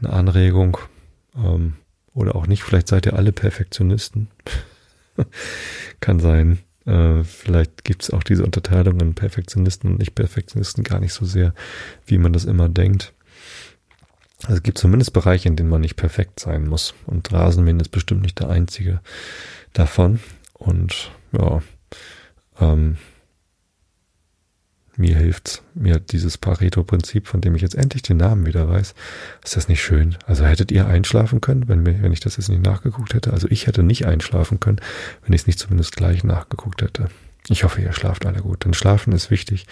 [0.00, 0.78] eine Anregung
[1.34, 1.74] ähm,
[2.14, 2.62] oder auch nicht.
[2.62, 4.28] Vielleicht seid ihr alle Perfektionisten.
[6.00, 6.60] Kann sein.
[6.86, 11.54] Äh, vielleicht gibt es auch diese Unterteilung in Perfektionisten und Nicht-Perfektionisten gar nicht so sehr,
[12.06, 13.12] wie man das immer denkt.
[14.42, 16.94] Also es gibt zumindest Bereiche, in denen man nicht perfekt sein muss.
[17.06, 19.00] Und Rasenmähen ist bestimmt nicht der einzige
[19.72, 20.18] davon.
[20.54, 21.62] Und ja,
[22.60, 22.96] ähm,
[25.02, 28.94] mir hilft mir dieses Pareto-Prinzip, von dem ich jetzt endlich den Namen wieder weiß.
[29.44, 30.16] Ist das nicht schön?
[30.26, 33.32] Also hättet ihr einschlafen können, wenn, mir, wenn ich das jetzt nicht nachgeguckt hätte?
[33.32, 34.80] Also ich hätte nicht einschlafen können,
[35.24, 37.08] wenn ich es nicht zumindest gleich nachgeguckt hätte.
[37.48, 38.64] Ich hoffe, ihr schlaft alle gut.
[38.64, 39.66] Denn Schlafen ist wichtig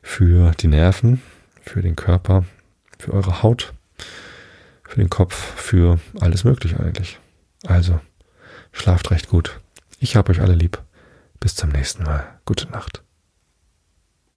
[0.00, 1.20] für die Nerven,
[1.60, 2.46] für den Körper,
[2.98, 3.74] für eure Haut,
[4.82, 7.18] für den Kopf, für alles Mögliche eigentlich.
[7.66, 8.00] Also,
[8.72, 9.60] schlaft recht gut.
[10.00, 10.80] Ich hab euch alle lieb.
[11.38, 12.24] Bis zum nächsten Mal.
[12.46, 13.03] Gute Nacht.